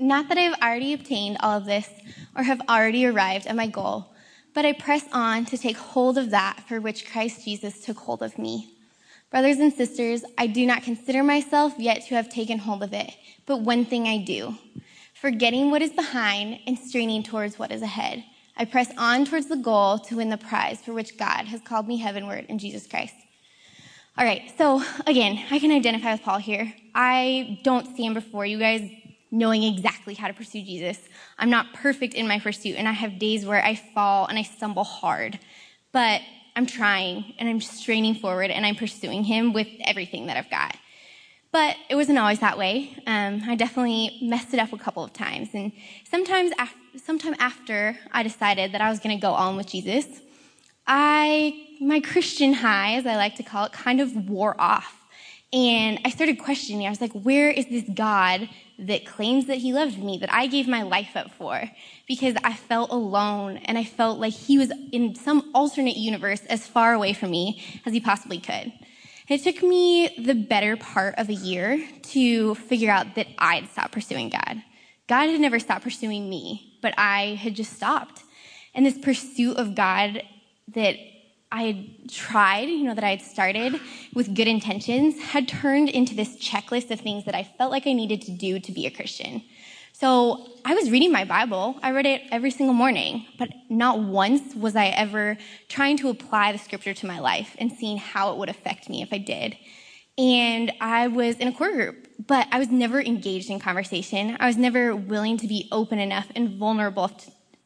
Not 0.00 0.28
that 0.28 0.38
I 0.38 0.42
have 0.42 0.60
already 0.62 0.94
obtained 0.94 1.36
all 1.40 1.58
of 1.58 1.66
this 1.66 1.88
or 2.34 2.42
have 2.42 2.62
already 2.70 3.04
arrived 3.04 3.46
at 3.46 3.54
my 3.54 3.66
goal, 3.66 4.14
but 4.54 4.64
I 4.64 4.72
press 4.72 5.04
on 5.12 5.44
to 5.46 5.58
take 5.58 5.76
hold 5.76 6.16
of 6.16 6.30
that 6.30 6.64
for 6.66 6.80
which 6.80 7.10
Christ 7.10 7.44
Jesus 7.44 7.84
took 7.84 7.98
hold 7.98 8.22
of 8.22 8.38
me. 8.38 8.74
Brothers 9.30 9.58
and 9.58 9.72
sisters, 9.72 10.24
I 10.38 10.46
do 10.46 10.64
not 10.64 10.82
consider 10.82 11.22
myself 11.22 11.74
yet 11.78 12.06
to 12.06 12.14
have 12.14 12.30
taken 12.30 12.58
hold 12.58 12.82
of 12.82 12.94
it, 12.94 13.10
but 13.44 13.58
one 13.58 13.84
thing 13.84 14.08
I 14.08 14.18
do, 14.18 14.56
forgetting 15.12 15.70
what 15.70 15.82
is 15.82 15.92
behind 15.92 16.60
and 16.66 16.78
straining 16.78 17.22
towards 17.22 17.58
what 17.58 17.70
is 17.70 17.82
ahead. 17.82 18.24
I 18.56 18.64
press 18.64 18.90
on 18.96 19.26
towards 19.26 19.46
the 19.46 19.56
goal 19.56 19.98
to 19.98 20.16
win 20.16 20.30
the 20.30 20.38
prize 20.38 20.80
for 20.80 20.94
which 20.94 21.18
God 21.18 21.44
has 21.44 21.60
called 21.60 21.86
me 21.86 21.98
heavenward 21.98 22.46
in 22.48 22.58
Jesus 22.58 22.86
Christ. 22.86 23.14
All 24.18 24.24
right, 24.24 24.50
so 24.58 24.82
again, 25.06 25.44
I 25.50 25.58
can 25.58 25.70
identify 25.70 26.12
with 26.12 26.22
Paul 26.22 26.38
here. 26.38 26.74
I 26.94 27.60
don't 27.62 27.94
stand 27.94 28.14
before 28.14 28.44
you 28.44 28.58
guys 28.58 28.90
knowing 29.30 29.62
exactly 29.62 30.14
how 30.14 30.28
to 30.28 30.34
pursue 30.34 30.62
Jesus. 30.62 30.98
I'm 31.38 31.50
not 31.50 31.72
perfect 31.74 32.14
in 32.14 32.26
my 32.26 32.38
pursuit, 32.38 32.76
and 32.76 32.88
I 32.88 32.92
have 32.92 33.18
days 33.18 33.46
where 33.46 33.64
I 33.64 33.74
fall 33.74 34.26
and 34.26 34.38
I 34.38 34.42
stumble 34.42 34.84
hard. 34.84 35.38
But 35.92 36.20
I'm 36.56 36.66
trying 36.66 37.34
and 37.38 37.48
I'm 37.48 37.60
straining 37.60 38.14
forward 38.14 38.50
and 38.50 38.66
I'm 38.66 38.76
pursuing 38.76 39.24
Him 39.24 39.52
with 39.52 39.68
everything 39.84 40.26
that 40.26 40.36
I've 40.36 40.50
got. 40.50 40.76
But 41.52 41.76
it 41.88 41.96
wasn't 41.96 42.18
always 42.18 42.38
that 42.40 42.58
way. 42.58 42.96
Um, 43.06 43.42
I 43.46 43.56
definitely 43.56 44.18
messed 44.22 44.54
it 44.54 44.60
up 44.60 44.72
a 44.72 44.78
couple 44.78 45.02
of 45.02 45.12
times. 45.12 45.48
And 45.52 45.72
sometimes, 46.08 46.52
af- 46.58 46.76
sometime 47.02 47.34
after 47.40 47.96
I 48.12 48.22
decided 48.22 48.72
that 48.72 48.80
I 48.80 48.88
was 48.88 49.00
going 49.00 49.16
to 49.16 49.20
go 49.20 49.32
on 49.32 49.56
with 49.56 49.66
Jesus, 49.66 50.06
I, 50.86 51.66
my 51.80 52.00
Christian 52.00 52.52
high, 52.52 52.94
as 52.94 53.06
I 53.06 53.16
like 53.16 53.34
to 53.36 53.42
call 53.42 53.64
it, 53.64 53.72
kind 53.72 54.00
of 54.00 54.28
wore 54.28 54.60
off. 54.60 54.96
And 55.52 55.98
I 56.04 56.10
started 56.10 56.38
questioning. 56.38 56.86
I 56.86 56.90
was 56.90 57.00
like, 57.00 57.12
where 57.12 57.50
is 57.50 57.66
this 57.66 57.84
God 57.92 58.48
that 58.86 59.06
claims 59.06 59.46
that 59.46 59.58
he 59.58 59.72
loved 59.72 59.98
me, 59.98 60.18
that 60.18 60.32
I 60.32 60.46
gave 60.46 60.66
my 60.66 60.82
life 60.82 61.16
up 61.16 61.30
for? 61.32 61.70
Because 62.06 62.34
I 62.42 62.54
felt 62.54 62.90
alone 62.90 63.58
and 63.58 63.76
I 63.76 63.84
felt 63.84 64.18
like 64.18 64.32
he 64.32 64.58
was 64.58 64.72
in 64.92 65.14
some 65.14 65.50
alternate 65.54 65.96
universe 65.96 66.44
as 66.46 66.66
far 66.66 66.94
away 66.94 67.12
from 67.12 67.30
me 67.30 67.62
as 67.86 67.92
he 67.92 68.00
possibly 68.00 68.38
could. 68.38 68.72
It 69.28 69.44
took 69.44 69.62
me 69.62 70.08
the 70.18 70.34
better 70.34 70.76
part 70.76 71.14
of 71.16 71.28
a 71.28 71.34
year 71.34 71.86
to 72.14 72.56
figure 72.56 72.90
out 72.90 73.14
that 73.14 73.28
I'd 73.38 73.68
stopped 73.70 73.92
pursuing 73.92 74.30
God. 74.30 74.62
God 75.06 75.28
had 75.28 75.40
never 75.40 75.60
stopped 75.60 75.84
pursuing 75.84 76.28
me, 76.28 76.78
but 76.82 76.94
I 76.98 77.38
had 77.40 77.54
just 77.54 77.72
stopped. 77.72 78.24
And 78.74 78.84
this 78.84 78.98
pursuit 78.98 79.56
of 79.56 79.74
God 79.74 80.22
that 80.74 80.96
I 81.52 81.62
had 81.64 82.10
tried, 82.10 82.68
you 82.68 82.84
know, 82.84 82.94
that 82.94 83.02
I 83.02 83.10
had 83.10 83.22
started 83.22 83.80
with 84.14 84.34
good 84.34 84.46
intentions 84.46 85.20
had 85.20 85.48
turned 85.48 85.88
into 85.88 86.14
this 86.14 86.36
checklist 86.36 86.90
of 86.90 87.00
things 87.00 87.24
that 87.24 87.34
I 87.34 87.42
felt 87.42 87.72
like 87.72 87.86
I 87.86 87.92
needed 87.92 88.22
to 88.22 88.30
do 88.30 88.60
to 88.60 88.72
be 88.72 88.86
a 88.86 88.90
Christian. 88.90 89.42
So 89.92 90.46
I 90.64 90.74
was 90.74 90.90
reading 90.90 91.12
my 91.12 91.24
Bible. 91.24 91.78
I 91.82 91.90
read 91.90 92.06
it 92.06 92.22
every 92.30 92.50
single 92.50 92.72
morning, 92.72 93.26
but 93.38 93.50
not 93.68 93.98
once 93.98 94.54
was 94.54 94.76
I 94.76 94.86
ever 94.86 95.36
trying 95.68 95.96
to 95.98 96.08
apply 96.08 96.52
the 96.52 96.58
scripture 96.58 96.94
to 96.94 97.06
my 97.06 97.18
life 97.18 97.54
and 97.58 97.72
seeing 97.72 97.98
how 97.98 98.32
it 98.32 98.38
would 98.38 98.48
affect 98.48 98.88
me 98.88 99.02
if 99.02 99.12
I 99.12 99.18
did. 99.18 99.56
And 100.16 100.72
I 100.80 101.08
was 101.08 101.36
in 101.36 101.48
a 101.48 101.52
core 101.52 101.72
group, 101.72 102.08
but 102.26 102.46
I 102.52 102.58
was 102.58 102.68
never 102.68 103.00
engaged 103.00 103.50
in 103.50 103.58
conversation. 103.58 104.36
I 104.40 104.46
was 104.46 104.56
never 104.56 104.94
willing 104.94 105.36
to 105.38 105.46
be 105.46 105.68
open 105.72 105.98
enough 105.98 106.28
and 106.34 106.58
vulnerable, 106.58 107.10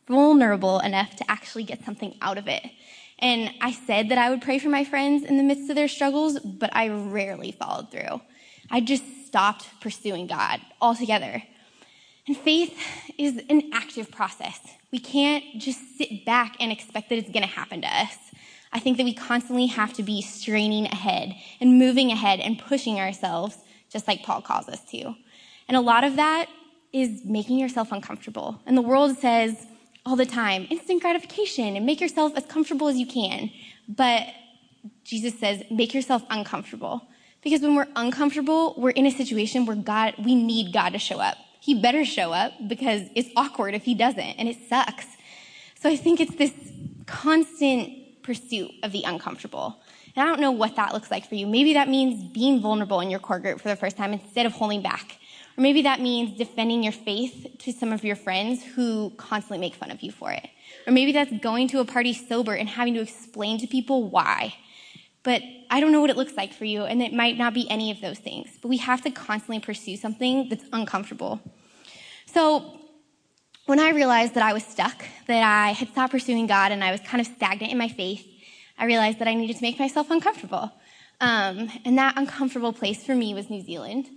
vulnerable 0.08 0.80
enough 0.80 1.16
to 1.16 1.30
actually 1.30 1.64
get 1.64 1.84
something 1.84 2.16
out 2.20 2.38
of 2.38 2.48
it. 2.48 2.64
And 3.18 3.50
I 3.60 3.72
said 3.72 4.08
that 4.08 4.18
I 4.18 4.30
would 4.30 4.42
pray 4.42 4.58
for 4.58 4.68
my 4.68 4.84
friends 4.84 5.24
in 5.24 5.36
the 5.36 5.42
midst 5.42 5.70
of 5.70 5.76
their 5.76 5.88
struggles, 5.88 6.38
but 6.40 6.74
I 6.74 6.88
rarely 6.88 7.52
followed 7.52 7.90
through. 7.90 8.20
I 8.70 8.80
just 8.80 9.04
stopped 9.26 9.66
pursuing 9.80 10.26
God 10.26 10.60
altogether. 10.80 11.42
And 12.26 12.36
faith 12.36 12.78
is 13.18 13.42
an 13.50 13.70
active 13.72 14.10
process. 14.10 14.60
We 14.90 14.98
can't 14.98 15.44
just 15.58 15.98
sit 15.98 16.24
back 16.24 16.56
and 16.60 16.72
expect 16.72 17.08
that 17.10 17.18
it's 17.18 17.30
going 17.30 17.42
to 17.42 17.48
happen 17.48 17.82
to 17.82 17.88
us. 17.88 18.16
I 18.72 18.80
think 18.80 18.96
that 18.96 19.04
we 19.04 19.14
constantly 19.14 19.66
have 19.66 19.92
to 19.94 20.02
be 20.02 20.20
straining 20.22 20.86
ahead 20.86 21.34
and 21.60 21.78
moving 21.78 22.10
ahead 22.10 22.40
and 22.40 22.58
pushing 22.58 22.98
ourselves, 22.98 23.58
just 23.90 24.08
like 24.08 24.22
Paul 24.22 24.40
calls 24.40 24.68
us 24.68 24.80
to. 24.90 25.14
And 25.68 25.76
a 25.76 25.80
lot 25.80 26.02
of 26.04 26.16
that 26.16 26.46
is 26.92 27.24
making 27.24 27.58
yourself 27.58 27.92
uncomfortable. 27.92 28.60
And 28.66 28.76
the 28.76 28.82
world 28.82 29.18
says, 29.18 29.66
all 30.06 30.16
the 30.16 30.26
time 30.26 30.66
instant 30.70 31.00
gratification 31.00 31.76
and 31.76 31.86
make 31.86 32.00
yourself 32.00 32.32
as 32.36 32.44
comfortable 32.46 32.88
as 32.88 32.96
you 32.96 33.06
can. 33.06 33.50
But 33.88 34.26
Jesus 35.04 35.38
says, 35.38 35.62
make 35.70 35.94
yourself 35.94 36.22
uncomfortable. 36.30 37.06
Because 37.42 37.60
when 37.60 37.74
we're 37.74 37.88
uncomfortable, 37.96 38.74
we're 38.78 38.90
in 38.90 39.06
a 39.06 39.10
situation 39.10 39.66
where 39.66 39.76
God, 39.76 40.14
we 40.18 40.34
need 40.34 40.72
God 40.72 40.90
to 40.90 40.98
show 40.98 41.20
up. 41.20 41.36
He 41.60 41.80
better 41.80 42.04
show 42.04 42.32
up 42.32 42.52
because 42.68 43.02
it's 43.14 43.28
awkward 43.36 43.74
if 43.74 43.84
he 43.84 43.94
doesn't 43.94 44.18
and 44.20 44.48
it 44.48 44.56
sucks. 44.68 45.06
So 45.80 45.88
I 45.88 45.96
think 45.96 46.20
it's 46.20 46.34
this 46.36 46.52
constant 47.06 48.22
pursuit 48.22 48.70
of 48.82 48.92
the 48.92 49.02
uncomfortable. 49.04 49.76
And 50.16 50.26
I 50.26 50.30
don't 50.30 50.40
know 50.40 50.52
what 50.52 50.76
that 50.76 50.92
looks 50.92 51.10
like 51.10 51.28
for 51.28 51.34
you. 51.34 51.46
Maybe 51.46 51.74
that 51.74 51.88
means 51.88 52.22
being 52.32 52.60
vulnerable 52.60 53.00
in 53.00 53.10
your 53.10 53.20
core 53.20 53.38
group 53.38 53.60
for 53.60 53.68
the 53.68 53.76
first 53.76 53.96
time 53.96 54.12
instead 54.12 54.46
of 54.46 54.52
holding 54.52 54.82
back. 54.82 55.18
Or 55.56 55.60
maybe 55.60 55.82
that 55.82 56.00
means 56.00 56.36
defending 56.36 56.82
your 56.82 56.92
faith 56.92 57.46
to 57.60 57.72
some 57.72 57.92
of 57.92 58.04
your 58.04 58.16
friends 58.16 58.64
who 58.64 59.10
constantly 59.16 59.58
make 59.58 59.74
fun 59.74 59.90
of 59.90 60.00
you 60.02 60.10
for 60.10 60.32
it. 60.32 60.48
Or 60.86 60.92
maybe 60.92 61.12
that's 61.12 61.32
going 61.40 61.68
to 61.68 61.80
a 61.80 61.84
party 61.84 62.12
sober 62.12 62.54
and 62.54 62.68
having 62.68 62.94
to 62.94 63.00
explain 63.00 63.58
to 63.58 63.66
people 63.66 64.08
why. 64.08 64.54
But 65.22 65.42
I 65.70 65.80
don't 65.80 65.92
know 65.92 66.00
what 66.00 66.10
it 66.10 66.16
looks 66.16 66.36
like 66.36 66.52
for 66.52 66.64
you, 66.64 66.82
and 66.82 67.02
it 67.02 67.12
might 67.12 67.38
not 67.38 67.54
be 67.54 67.68
any 67.70 67.90
of 67.90 68.00
those 68.00 68.18
things. 68.18 68.48
But 68.60 68.68
we 68.68 68.76
have 68.78 69.00
to 69.02 69.10
constantly 69.10 69.60
pursue 69.60 69.96
something 69.96 70.48
that's 70.48 70.64
uncomfortable. 70.72 71.40
So 72.26 72.78
when 73.66 73.80
I 73.80 73.90
realized 73.90 74.34
that 74.34 74.42
I 74.42 74.52
was 74.52 74.64
stuck, 74.64 75.04
that 75.26 75.42
I 75.42 75.70
had 75.70 75.88
stopped 75.88 76.12
pursuing 76.12 76.46
God 76.46 76.72
and 76.72 76.84
I 76.84 76.90
was 76.90 77.00
kind 77.00 77.20
of 77.20 77.26
stagnant 77.26 77.72
in 77.72 77.78
my 77.78 77.88
faith, 77.88 78.26
I 78.76 78.84
realized 78.84 79.20
that 79.20 79.28
I 79.28 79.34
needed 79.34 79.56
to 79.56 79.62
make 79.62 79.78
myself 79.78 80.10
uncomfortable. 80.10 80.70
Um, 81.20 81.70
and 81.84 81.96
that 81.96 82.18
uncomfortable 82.18 82.72
place 82.72 83.04
for 83.04 83.14
me 83.14 83.32
was 83.32 83.48
New 83.48 83.62
Zealand. 83.62 84.10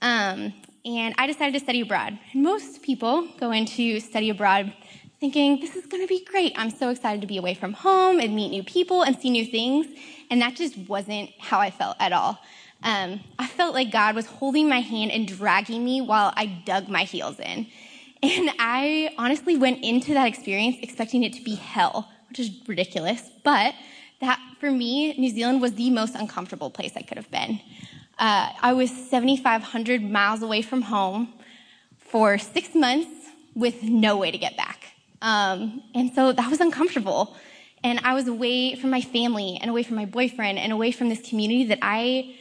Um, 0.00 0.54
and 0.86 1.14
I 1.18 1.26
decided 1.26 1.52
to 1.54 1.60
study 1.60 1.80
abroad. 1.80 2.18
And 2.32 2.42
most 2.44 2.80
people 2.82 3.28
go 3.40 3.50
into 3.50 3.98
study 3.98 4.30
abroad 4.30 4.72
thinking, 5.18 5.60
this 5.60 5.74
is 5.74 5.84
going 5.86 6.02
to 6.02 6.06
be 6.06 6.24
great. 6.24 6.52
I'm 6.56 6.70
so 6.70 6.90
excited 6.90 7.20
to 7.22 7.26
be 7.26 7.38
away 7.38 7.54
from 7.54 7.72
home 7.72 8.20
and 8.20 8.36
meet 8.36 8.50
new 8.50 8.62
people 8.62 9.02
and 9.02 9.18
see 9.18 9.30
new 9.30 9.44
things. 9.44 9.86
And 10.30 10.40
that 10.42 10.54
just 10.54 10.78
wasn't 10.78 11.30
how 11.40 11.58
I 11.58 11.70
felt 11.70 11.96
at 11.98 12.12
all. 12.12 12.38
Um, 12.82 13.20
I 13.38 13.46
felt 13.46 13.74
like 13.74 13.90
God 13.90 14.14
was 14.14 14.26
holding 14.26 14.68
my 14.68 14.80
hand 14.80 15.10
and 15.10 15.26
dragging 15.26 15.84
me 15.84 16.00
while 16.00 16.32
I 16.36 16.46
dug 16.46 16.88
my 16.88 17.02
heels 17.02 17.40
in. 17.40 17.66
And 18.22 18.50
I 18.58 19.14
honestly 19.18 19.56
went 19.56 19.82
into 19.82 20.14
that 20.14 20.26
experience 20.28 20.76
expecting 20.82 21.22
it 21.24 21.32
to 21.34 21.42
be 21.42 21.54
hell, 21.56 22.08
which 22.28 22.38
is 22.38 22.50
ridiculous. 22.66 23.22
But 23.42 23.74
that, 24.20 24.40
for 24.60 24.70
me, 24.70 25.14
New 25.18 25.30
Zealand 25.30 25.60
was 25.60 25.74
the 25.74 25.90
most 25.90 26.14
uncomfortable 26.14 26.70
place 26.70 26.92
I 26.96 27.02
could 27.02 27.16
have 27.16 27.30
been. 27.30 27.60
Uh, 28.18 28.50
I 28.62 28.72
was 28.72 28.90
7,500 28.90 30.02
miles 30.02 30.42
away 30.42 30.62
from 30.62 30.82
home 30.82 31.34
for 31.98 32.38
six 32.38 32.74
months 32.74 33.10
with 33.54 33.82
no 33.82 34.16
way 34.16 34.30
to 34.30 34.38
get 34.38 34.56
back. 34.56 34.92
Um, 35.20 35.82
and 35.94 36.14
so 36.14 36.32
that 36.32 36.50
was 36.50 36.60
uncomfortable. 36.60 37.36
And 37.84 38.00
I 38.04 38.14
was 38.14 38.26
away 38.26 38.74
from 38.74 38.90
my 38.90 39.00
family 39.00 39.58
and 39.60 39.70
away 39.70 39.82
from 39.82 39.96
my 39.96 40.06
boyfriend 40.06 40.58
and 40.58 40.72
away 40.72 40.92
from 40.92 41.08
this 41.08 41.28
community 41.28 41.64
that 41.66 41.78
I 41.82 42.36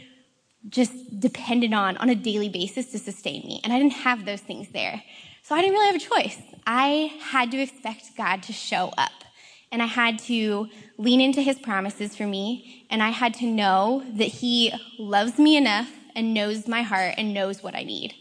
just 0.69 1.19
depended 1.19 1.73
on 1.73 1.97
on 1.97 2.09
a 2.09 2.15
daily 2.15 2.49
basis 2.49 2.91
to 2.91 2.99
sustain 2.99 3.41
me. 3.45 3.59
And 3.63 3.73
I 3.73 3.77
didn't 3.77 3.93
have 3.93 4.25
those 4.25 4.41
things 4.41 4.69
there. 4.69 5.03
So 5.43 5.55
I 5.55 5.61
didn't 5.61 5.73
really 5.73 5.87
have 5.87 5.95
a 5.95 5.99
choice. 5.99 6.37
I 6.65 7.13
had 7.21 7.51
to 7.51 7.57
expect 7.57 8.17
God 8.17 8.41
to 8.43 8.53
show 8.53 8.91
up 8.97 9.11
and 9.75 9.83
I 9.83 9.87
had 9.87 10.19
to 10.19 10.69
lean 10.97 11.19
into 11.19 11.41
his 11.41 11.59
promises 11.59 12.15
for 12.15 12.25
me, 12.25 12.87
and 12.89 13.03
I 13.03 13.09
had 13.09 13.33
to 13.35 13.45
know 13.45 14.05
that 14.13 14.29
he 14.29 14.71
loves 14.97 15.37
me 15.37 15.57
enough 15.57 15.91
and 16.15 16.33
knows 16.33 16.65
my 16.65 16.81
heart 16.81 17.15
and 17.17 17.33
knows 17.33 17.61
what 17.61 17.75
I 17.75 17.83
need. 17.83 18.13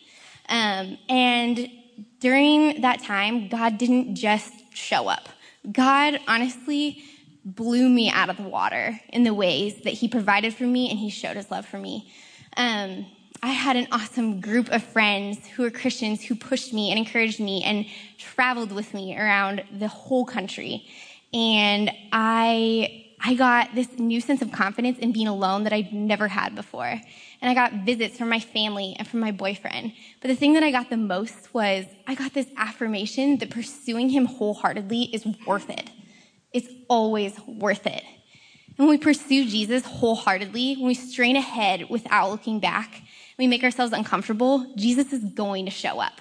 Um, 0.48 0.98
and 1.08 1.70
during 2.18 2.80
that 2.80 3.04
time, 3.04 3.46
God 3.46 3.78
didn't 3.78 4.16
just 4.16 4.52
show 4.74 5.06
up. 5.06 5.28
God 5.70 6.18
honestly 6.26 7.04
blew 7.44 7.88
me 7.88 8.10
out 8.10 8.30
of 8.30 8.36
the 8.36 8.42
water 8.42 8.98
in 9.10 9.22
the 9.22 9.32
ways 9.32 9.82
that 9.82 9.92
he 9.92 10.08
provided 10.08 10.54
for 10.54 10.64
me 10.64 10.90
and 10.90 10.98
he 10.98 11.08
showed 11.08 11.36
his 11.36 11.52
love 11.52 11.66
for 11.66 11.78
me. 11.78 12.12
Um, 12.56 13.06
I 13.44 13.48
had 13.48 13.76
an 13.76 13.86
awesome 13.92 14.40
group 14.40 14.70
of 14.70 14.82
friends 14.82 15.46
who 15.46 15.62
were 15.62 15.70
Christians 15.70 16.24
who 16.24 16.34
pushed 16.34 16.72
me 16.72 16.90
and 16.90 16.98
encouraged 16.98 17.38
me 17.38 17.62
and 17.62 17.86
traveled 18.18 18.72
with 18.72 18.92
me 18.94 19.16
around 19.16 19.62
the 19.70 19.86
whole 19.86 20.24
country. 20.24 20.86
And 21.34 21.90
I, 22.12 23.06
I 23.20 23.34
got 23.34 23.74
this 23.74 23.98
new 23.98 24.20
sense 24.20 24.40
of 24.40 24.52
confidence 24.52 25.00
in 25.00 25.10
being 25.10 25.26
alone 25.26 25.64
that 25.64 25.72
I'd 25.72 25.92
never 25.92 26.28
had 26.28 26.54
before. 26.54 26.86
And 26.86 27.50
I 27.50 27.54
got 27.54 27.84
visits 27.84 28.16
from 28.16 28.28
my 28.28 28.38
family 28.38 28.94
and 28.96 29.08
from 29.08 29.18
my 29.18 29.32
boyfriend. 29.32 29.92
But 30.20 30.28
the 30.28 30.36
thing 30.36 30.52
that 30.52 30.62
I 30.62 30.70
got 30.70 30.90
the 30.90 30.96
most 30.96 31.52
was 31.52 31.86
I 32.06 32.14
got 32.14 32.34
this 32.34 32.46
affirmation 32.56 33.38
that 33.38 33.50
pursuing 33.50 34.10
him 34.10 34.26
wholeheartedly 34.26 35.10
is 35.12 35.26
worth 35.44 35.68
it. 35.70 35.90
It's 36.52 36.68
always 36.88 37.36
worth 37.48 37.84
it. 37.88 38.04
And 38.78 38.86
when 38.86 38.90
we 38.90 38.98
pursue 38.98 39.44
Jesus 39.44 39.84
wholeheartedly, 39.84 40.76
when 40.76 40.86
we 40.86 40.94
strain 40.94 41.34
ahead 41.34 41.90
without 41.90 42.30
looking 42.30 42.60
back, 42.60 43.02
we 43.38 43.48
make 43.48 43.64
ourselves 43.64 43.92
uncomfortable, 43.92 44.72
Jesus 44.76 45.12
is 45.12 45.24
going 45.24 45.64
to 45.64 45.70
show 45.72 45.98
up. 45.98 46.20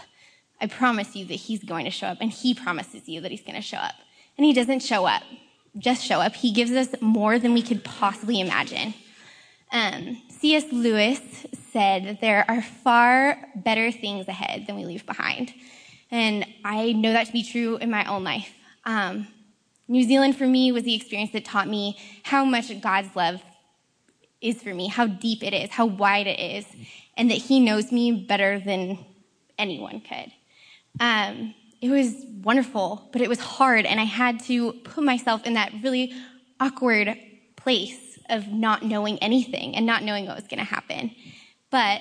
I 0.59 0.65
promise 0.65 1.15
you 1.15 1.25
that 1.25 1.35
he's 1.35 1.63
going 1.63 1.85
to 1.85 1.91
show 1.91 2.07
up, 2.07 2.17
and 2.21 2.31
he 2.31 2.53
promises 2.55 3.07
you 3.07 3.21
that 3.21 3.31
he's 3.31 3.43
going 3.43 3.55
to 3.55 3.61
show 3.61 3.77
up 3.77 3.95
and 4.37 4.45
he 4.45 4.53
doesn't 4.53 4.81
show 4.81 5.05
up, 5.05 5.23
just 5.77 6.03
show 6.03 6.19
up. 6.19 6.35
He 6.35 6.51
gives 6.51 6.71
us 6.71 6.89
more 7.01 7.39
than 7.39 7.53
we 7.53 7.61
could 7.61 7.83
possibly 7.83 8.39
imagine. 8.39 8.93
Um, 9.71 10.21
C.S. 10.29 10.65
Lewis 10.71 11.19
said 11.71 12.05
that 12.05 12.21
there 12.21 12.45
are 12.47 12.61
far 12.61 13.37
better 13.55 13.91
things 13.91 14.27
ahead 14.27 14.67
than 14.67 14.75
we 14.75 14.85
leave 14.85 15.05
behind. 15.05 15.53
And 16.11 16.45
I 16.63 16.91
know 16.93 17.11
that 17.11 17.27
to 17.27 17.33
be 17.33 17.43
true 17.43 17.77
in 17.77 17.89
my 17.89 18.05
own 18.05 18.23
life. 18.23 18.53
Um, 18.85 19.27
New 19.87 20.03
Zealand 20.03 20.37
for 20.37 20.45
me 20.45 20.71
was 20.71 20.83
the 20.83 20.93
experience 20.93 21.31
that 21.31 21.43
taught 21.43 21.67
me 21.67 21.97
how 22.23 22.45
much 22.45 22.79
God's 22.81 23.15
love 23.15 23.41
is 24.41 24.61
for 24.61 24.73
me, 24.73 24.87
how 24.87 25.07
deep 25.07 25.43
it 25.43 25.53
is, 25.53 25.71
how 25.71 25.85
wide 25.85 26.27
it 26.27 26.39
is, 26.39 26.65
and 27.17 27.31
that 27.31 27.37
He 27.37 27.59
knows 27.59 27.91
me 27.91 28.11
better 28.11 28.59
than 28.59 28.99
anyone 29.57 30.01
could. 30.01 30.31
Um, 30.99 31.55
it 31.83 31.89
was 31.89 32.25
wonderful, 32.41 33.09
but 33.11 33.21
it 33.21 33.27
was 33.27 33.41
hard, 33.41 33.85
and 33.85 33.99
I 33.99 34.05
had 34.05 34.39
to 34.45 34.71
put 34.71 35.03
myself 35.03 35.45
in 35.45 35.55
that 35.55 35.73
really 35.83 36.13
awkward 36.57 37.17
place 37.57 38.17
of 38.29 38.47
not 38.47 38.83
knowing 38.83 39.19
anything 39.19 39.75
and 39.75 39.85
not 39.85 40.01
knowing 40.01 40.25
what 40.25 40.37
was 40.37 40.47
going 40.47 40.59
to 40.59 40.63
happen. 40.63 41.11
But 41.71 41.99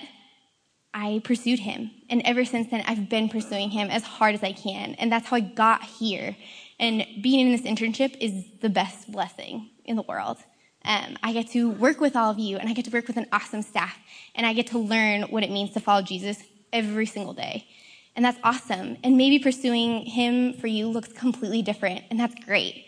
I 0.95 1.21
pursued 1.25 1.59
him, 1.59 1.90
and 2.09 2.23
ever 2.25 2.45
since 2.45 2.71
then, 2.71 2.85
I've 2.87 3.09
been 3.09 3.29
pursuing 3.29 3.71
him 3.71 3.90
as 3.90 4.05
hard 4.05 4.37
as 4.37 4.45
I 4.45 4.53
can, 4.53 4.95
and 5.01 5.11
that's 5.11 5.27
how 5.27 5.37
I 5.38 5.40
got 5.40 5.83
here. 5.83 6.37
And 6.79 7.05
being 7.21 7.49
in 7.49 7.51
this 7.51 7.62
internship 7.62 8.16
is 8.21 8.45
the 8.61 8.71
best 8.71 9.11
blessing 9.11 9.68
in 9.85 9.97
the 9.97 10.03
world. 10.03 10.38
Um, 10.85 11.16
I 11.25 11.33
get 11.33 11.51
to 11.51 11.71
work 11.71 12.01
with 12.01 12.14
all 12.14 12.31
of 12.31 12.38
you, 12.38 12.57
and 12.57 12.68
I 12.68 12.73
get 12.73 12.85
to 12.85 12.92
work 12.92 13.09
with 13.09 13.16
an 13.16 13.27
awesome 13.33 13.62
staff, 13.62 13.99
and 14.37 14.47
I 14.47 14.53
get 14.53 14.68
to 14.68 14.79
learn 14.79 15.23
what 15.23 15.42
it 15.42 15.51
means 15.51 15.73
to 15.73 15.81
follow 15.81 16.03
Jesus 16.03 16.40
every 16.73 17.07
single 17.07 17.35
day. 17.35 17.66
And 18.14 18.25
that's 18.25 18.38
awesome. 18.44 18.98
And 19.03 19.16
maybe 19.16 19.38
pursuing 19.38 20.05
him 20.05 20.55
for 20.55 20.66
you 20.66 20.88
looks 20.88 21.12
completely 21.12 21.62
different, 21.62 22.05
and 22.11 22.20
that's 22.20 22.35
great. 22.44 22.87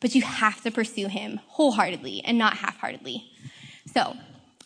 But 0.00 0.14
you 0.14 0.22
have 0.22 0.60
to 0.62 0.70
pursue 0.70 1.08
him 1.08 1.40
wholeheartedly 1.46 2.22
and 2.24 2.36
not 2.36 2.58
half 2.58 2.78
heartedly. 2.78 3.24
So 3.92 4.14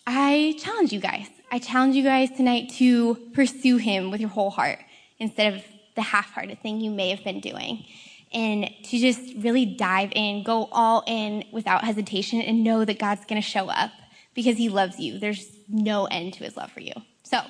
I 0.06 0.56
challenge 0.58 0.92
you 0.92 1.00
guys. 1.00 1.28
I 1.52 1.58
challenge 1.58 1.94
you 1.94 2.02
guys 2.02 2.30
tonight 2.30 2.70
to 2.78 3.14
pursue 3.32 3.76
him 3.76 4.10
with 4.10 4.20
your 4.20 4.30
whole 4.30 4.50
heart 4.50 4.80
instead 5.18 5.54
of 5.54 5.62
the 5.94 6.02
half 6.02 6.32
hearted 6.32 6.60
thing 6.62 6.80
you 6.80 6.90
may 6.90 7.10
have 7.10 7.22
been 7.22 7.40
doing 7.40 7.84
and 8.32 8.70
to 8.84 8.98
just 8.98 9.20
really 9.38 9.66
dive 9.66 10.12
in, 10.14 10.42
go 10.42 10.68
all 10.72 11.02
in 11.06 11.44
without 11.52 11.84
hesitation, 11.84 12.40
and 12.40 12.62
know 12.62 12.84
that 12.84 12.98
God's 12.98 13.24
going 13.24 13.40
to 13.40 13.46
show 13.46 13.68
up 13.68 13.90
because 14.34 14.56
He 14.56 14.68
loves 14.68 14.98
you. 14.98 15.18
There's 15.18 15.50
no 15.68 16.06
end 16.06 16.34
to 16.34 16.44
His 16.44 16.56
love 16.56 16.70
for 16.70 16.80
you. 16.80 16.92
So, 17.24 17.40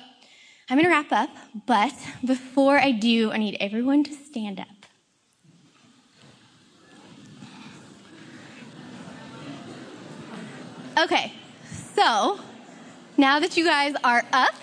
I'm 0.71 0.77
going 0.77 0.85
to 0.85 0.89
wrap 0.89 1.11
up, 1.11 1.29
but 1.65 1.91
before 2.23 2.79
I 2.79 2.91
do, 2.91 3.29
I 3.29 3.35
need 3.35 3.57
everyone 3.59 4.05
to 4.05 4.13
stand 4.13 4.57
up. 4.57 4.67
Okay, 10.97 11.33
so 11.93 12.39
now 13.17 13.41
that 13.41 13.57
you 13.57 13.65
guys 13.65 13.95
are 14.05 14.23
up, 14.31 14.55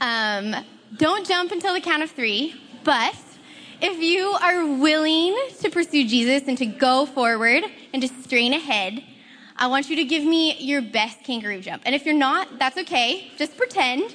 um, 0.00 0.64
don't 0.96 1.26
jump 1.26 1.52
until 1.52 1.74
the 1.74 1.82
count 1.82 2.02
of 2.02 2.10
three, 2.10 2.58
but 2.82 3.14
if 3.82 3.98
you 3.98 4.28
are 4.40 4.64
willing 4.64 5.36
to 5.60 5.68
pursue 5.68 6.08
Jesus 6.08 6.44
and 6.48 6.56
to 6.56 6.64
go 6.64 7.04
forward 7.04 7.64
and 7.92 8.00
to 8.00 8.08
strain 8.08 8.54
ahead, 8.54 9.04
I 9.58 9.66
want 9.66 9.90
you 9.90 9.96
to 9.96 10.04
give 10.04 10.24
me 10.24 10.56
your 10.58 10.80
best 10.80 11.22
kangaroo 11.22 11.60
jump. 11.60 11.82
And 11.84 11.94
if 11.94 12.06
you're 12.06 12.14
not, 12.14 12.58
that's 12.58 12.78
okay. 12.78 13.30
Just 13.36 13.58
pretend. 13.58 14.14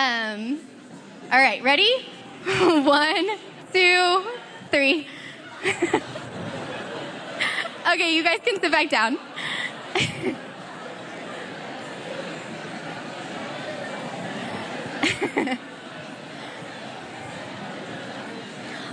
Um, 0.00 0.58
all 1.30 1.38
right, 1.38 1.62
ready? 1.62 1.92
One, 2.46 3.28
two, 3.70 4.24
three. 4.70 5.06
okay, 7.86 8.16
you 8.16 8.24
guys 8.24 8.38
can 8.42 8.58
sit 8.58 8.72
back 8.72 8.88
down. 8.88 9.18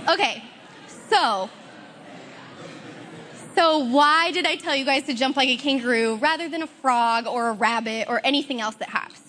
Okay, 0.08 0.42
so, 1.10 1.50
so 3.54 3.78
why 3.78 4.30
did 4.32 4.46
I 4.46 4.56
tell 4.56 4.74
you 4.74 4.86
guys 4.86 5.02
to 5.02 5.12
jump 5.12 5.36
like 5.36 5.50
a 5.50 5.58
kangaroo 5.58 6.16
rather 6.16 6.48
than 6.48 6.62
a 6.62 6.66
frog 6.66 7.26
or 7.26 7.50
a 7.50 7.52
rabbit 7.52 8.08
or 8.08 8.22
anything 8.24 8.58
else 8.62 8.76
that 8.76 8.88
hops? 8.88 9.27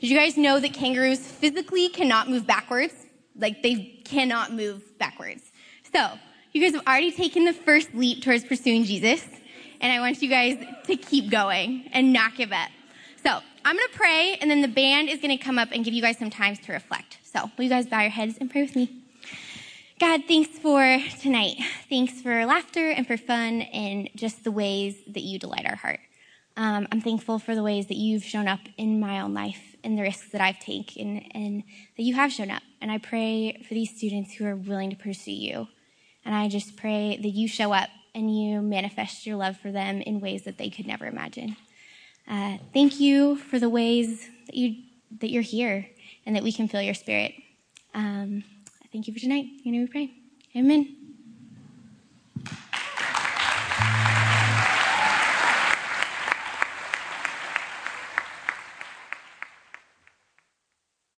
Did 0.00 0.08
you 0.08 0.16
guys 0.16 0.38
know 0.38 0.58
that 0.58 0.72
kangaroos 0.72 1.18
physically 1.18 1.90
cannot 1.90 2.30
move 2.30 2.46
backwards? 2.46 2.94
Like 3.36 3.62
they 3.62 4.00
cannot 4.04 4.50
move 4.50 4.98
backwards. 4.98 5.52
So, 5.92 6.08
you 6.52 6.62
guys 6.62 6.72
have 6.72 6.86
already 6.86 7.12
taken 7.12 7.44
the 7.44 7.52
first 7.52 7.94
leap 7.94 8.22
towards 8.22 8.44
pursuing 8.44 8.84
Jesus, 8.84 9.24
and 9.80 9.92
I 9.92 10.00
want 10.00 10.22
you 10.22 10.28
guys 10.30 10.56
to 10.86 10.96
keep 10.96 11.30
going 11.30 11.88
and 11.92 12.14
not 12.14 12.34
give 12.34 12.50
up. 12.50 12.70
So, 13.22 13.40
I'm 13.62 13.76
going 13.76 13.88
to 13.92 13.96
pray, 13.96 14.38
and 14.40 14.50
then 14.50 14.62
the 14.62 14.68
band 14.68 15.10
is 15.10 15.20
going 15.20 15.36
to 15.36 15.44
come 15.44 15.58
up 15.58 15.68
and 15.70 15.84
give 15.84 15.92
you 15.92 16.00
guys 16.00 16.18
some 16.18 16.30
time 16.30 16.56
to 16.56 16.72
reflect. 16.72 17.18
So, 17.22 17.50
will 17.56 17.64
you 17.64 17.70
guys 17.70 17.86
bow 17.86 18.00
your 18.00 18.10
heads 18.10 18.38
and 18.40 18.50
pray 18.50 18.62
with 18.62 18.74
me? 18.74 18.90
God, 20.00 20.22
thanks 20.26 20.58
for 20.58 20.98
tonight. 21.20 21.56
Thanks 21.90 22.22
for 22.22 22.46
laughter 22.46 22.90
and 22.90 23.06
for 23.06 23.18
fun 23.18 23.60
and 23.62 24.08
just 24.14 24.44
the 24.44 24.50
ways 24.50 24.96
that 25.08 25.20
you 25.20 25.38
delight 25.38 25.66
our 25.66 25.76
heart. 25.76 26.00
Um, 26.56 26.86
I'm 26.92 27.00
thankful 27.00 27.38
for 27.38 27.54
the 27.54 27.62
ways 27.62 27.86
that 27.86 27.96
you've 27.96 28.24
shown 28.24 28.48
up 28.48 28.60
in 28.76 29.00
my 29.00 29.20
own 29.20 29.32
life 29.32 29.76
and 29.82 29.96
the 29.96 30.02
risks 30.02 30.30
that 30.30 30.40
I've 30.40 30.58
taken 30.58 31.18
and 31.32 31.62
that 31.96 32.02
you 32.02 32.14
have 32.14 32.32
shown 32.32 32.50
up. 32.50 32.62
And 32.80 32.90
I 32.90 32.98
pray 32.98 33.62
for 33.66 33.74
these 33.74 33.96
students 33.96 34.34
who 34.34 34.46
are 34.46 34.56
willing 34.56 34.90
to 34.90 34.96
pursue 34.96 35.32
you. 35.32 35.68
And 36.24 36.34
I 36.34 36.48
just 36.48 36.76
pray 36.76 37.18
that 37.20 37.28
you 37.28 37.48
show 37.48 37.72
up 37.72 37.88
and 38.14 38.36
you 38.36 38.60
manifest 38.60 39.26
your 39.26 39.36
love 39.36 39.56
for 39.56 39.70
them 39.72 40.02
in 40.02 40.20
ways 40.20 40.42
that 40.42 40.58
they 40.58 40.68
could 40.68 40.86
never 40.86 41.06
imagine. 41.06 41.56
Uh, 42.28 42.58
thank 42.74 43.00
you 43.00 43.36
for 43.36 43.58
the 43.58 43.68
ways 43.68 44.28
that 44.46 44.54
you 44.54 44.82
that 45.20 45.30
you're 45.30 45.42
here 45.42 45.88
and 46.24 46.36
that 46.36 46.44
we 46.44 46.52
can 46.52 46.68
feel 46.68 46.82
your 46.82 46.94
spirit. 46.94 47.34
Um, 47.94 48.44
Thank 48.92 49.06
you 49.06 49.14
for 49.14 49.20
tonight. 49.20 49.46
Your 49.62 49.72
name 49.72 49.82
we 49.82 49.86
pray. 49.86 50.10
Amen. 50.56 50.99